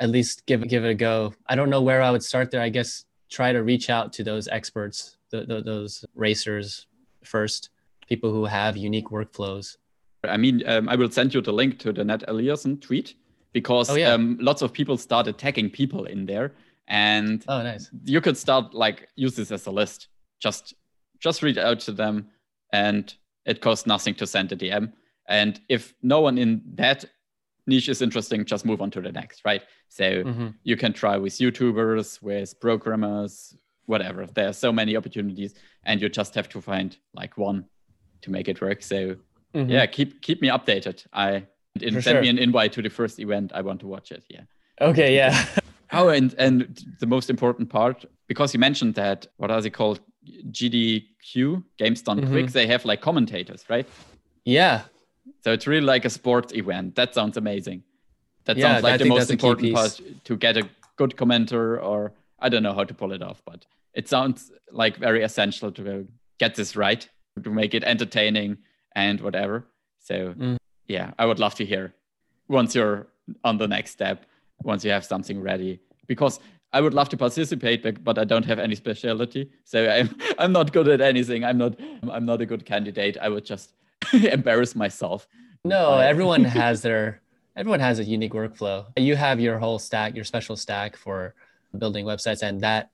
[0.00, 1.34] at least give give it a go.
[1.46, 2.60] I don't know where I would start there.
[2.60, 6.86] I guess try to reach out to those experts, the, the, those racers
[7.24, 7.70] first,
[8.06, 9.76] people who have unique workflows.
[10.24, 13.14] I mean, um, I will send you the link to the Nat Eliason tweet
[13.52, 14.12] because oh, yeah.
[14.12, 16.52] um, lots of people started tagging people in there
[16.88, 20.08] and oh nice you could start like use this as a list
[20.40, 20.74] just
[21.20, 22.28] just reach out to them
[22.72, 23.14] and
[23.46, 24.92] it costs nothing to send a dm
[25.28, 27.04] and if no one in that
[27.66, 30.48] niche is interesting just move on to the next right so mm-hmm.
[30.64, 33.56] you can try with youtubers with programmers
[33.86, 35.54] whatever there are so many opportunities
[35.84, 37.64] and you just have to find like one
[38.20, 39.16] to make it work so
[39.54, 39.70] mm-hmm.
[39.70, 41.44] yeah keep keep me updated i
[41.78, 42.20] send sure.
[42.20, 44.42] me an invite to the first event i want to watch it yeah
[44.80, 45.44] okay yeah
[45.92, 50.00] Oh, and and the most important part, because you mentioned that, what are they called?
[50.52, 52.30] GDQ, Games Done mm-hmm.
[52.30, 52.50] Quick.
[52.52, 53.86] They have like commentators, right?
[54.44, 54.82] Yeah.
[55.42, 56.94] So it's really like a sports event.
[56.94, 57.82] That sounds amazing.
[58.44, 62.48] That yeah, sounds like the most important part to get a good commenter, or I
[62.48, 66.06] don't know how to pull it off, but it sounds like very essential to
[66.38, 67.08] get this right,
[67.42, 68.58] to make it entertaining
[68.94, 69.66] and whatever.
[70.00, 70.56] So mm.
[70.86, 71.94] yeah, I would love to hear
[72.48, 73.06] once you're
[73.44, 74.26] on the next step
[74.62, 76.40] once you have something ready because
[76.72, 79.50] I would love to participate, but I don't have any specialty.
[79.64, 81.44] So I'm I'm not good at anything.
[81.44, 81.78] I'm not
[82.10, 83.16] I'm not a good candidate.
[83.20, 83.74] I would just
[84.12, 85.26] embarrass myself.
[85.64, 87.20] No, everyone has their
[87.56, 88.86] everyone has a unique workflow.
[88.96, 91.34] You have your whole stack, your special stack for
[91.76, 92.90] building websites, and that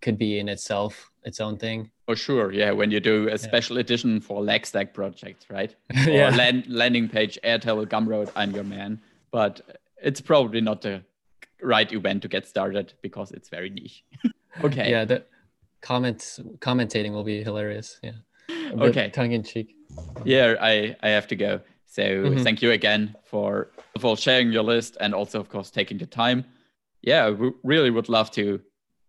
[0.00, 1.90] could be in itself its own thing.
[2.06, 2.70] For sure, yeah.
[2.70, 3.80] When you do a special yeah.
[3.80, 5.74] edition for lag stack projects, right?
[6.06, 6.30] Or yeah.
[6.30, 9.00] land, landing page, Airtable, Gumroad, I'm your man.
[9.32, 9.60] But
[10.00, 11.02] it's probably not the
[11.60, 14.04] right event to get started because it's very niche.
[14.62, 14.90] okay.
[14.90, 15.24] Yeah, the
[15.80, 17.98] comments commentating will be hilarious.
[18.02, 18.12] Yeah.
[18.72, 19.10] Okay.
[19.10, 19.75] Tongue in cheek.
[20.24, 21.60] Yeah, I I have to go.
[21.86, 22.42] So mm-hmm.
[22.42, 23.68] thank you again for
[24.00, 26.44] for sharing your list and also of course taking the time.
[27.02, 28.60] Yeah, we really would love to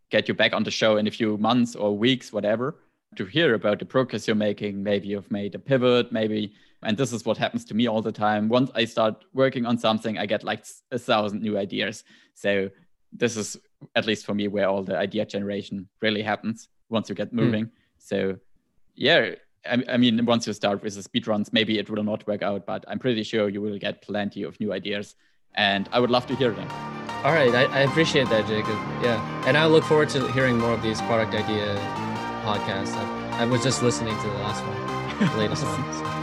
[0.09, 2.75] get you back on the show in a few months or weeks, whatever,
[3.15, 4.83] to hear about the progress you're making.
[4.83, 8.11] Maybe you've made a pivot, maybe and this is what happens to me all the
[8.11, 12.69] time once i start working on something i get like a thousand new ideas so
[13.11, 13.57] this is
[13.95, 17.37] at least for me where all the idea generation really happens once you get hmm.
[17.37, 17.71] moving mm.
[17.97, 18.37] so
[18.95, 19.31] yeah
[19.69, 22.41] I, I, mean once you start with the speed runs maybe it will not work
[22.41, 25.15] out but i'm pretty sure you will get plenty of new ideas
[25.55, 26.69] and i would love to hear them
[27.23, 30.73] all right I, I appreciate that jacob yeah and i look forward to hearing more
[30.73, 31.75] of these product idea
[32.43, 36.17] podcasts i, I was just listening to the last one the latest one so.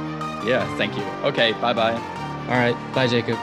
[0.47, 1.03] Yeah, thank you.
[1.25, 1.95] Okay, bye bye.
[1.95, 2.77] All right.
[2.95, 3.39] Bye, Jacob.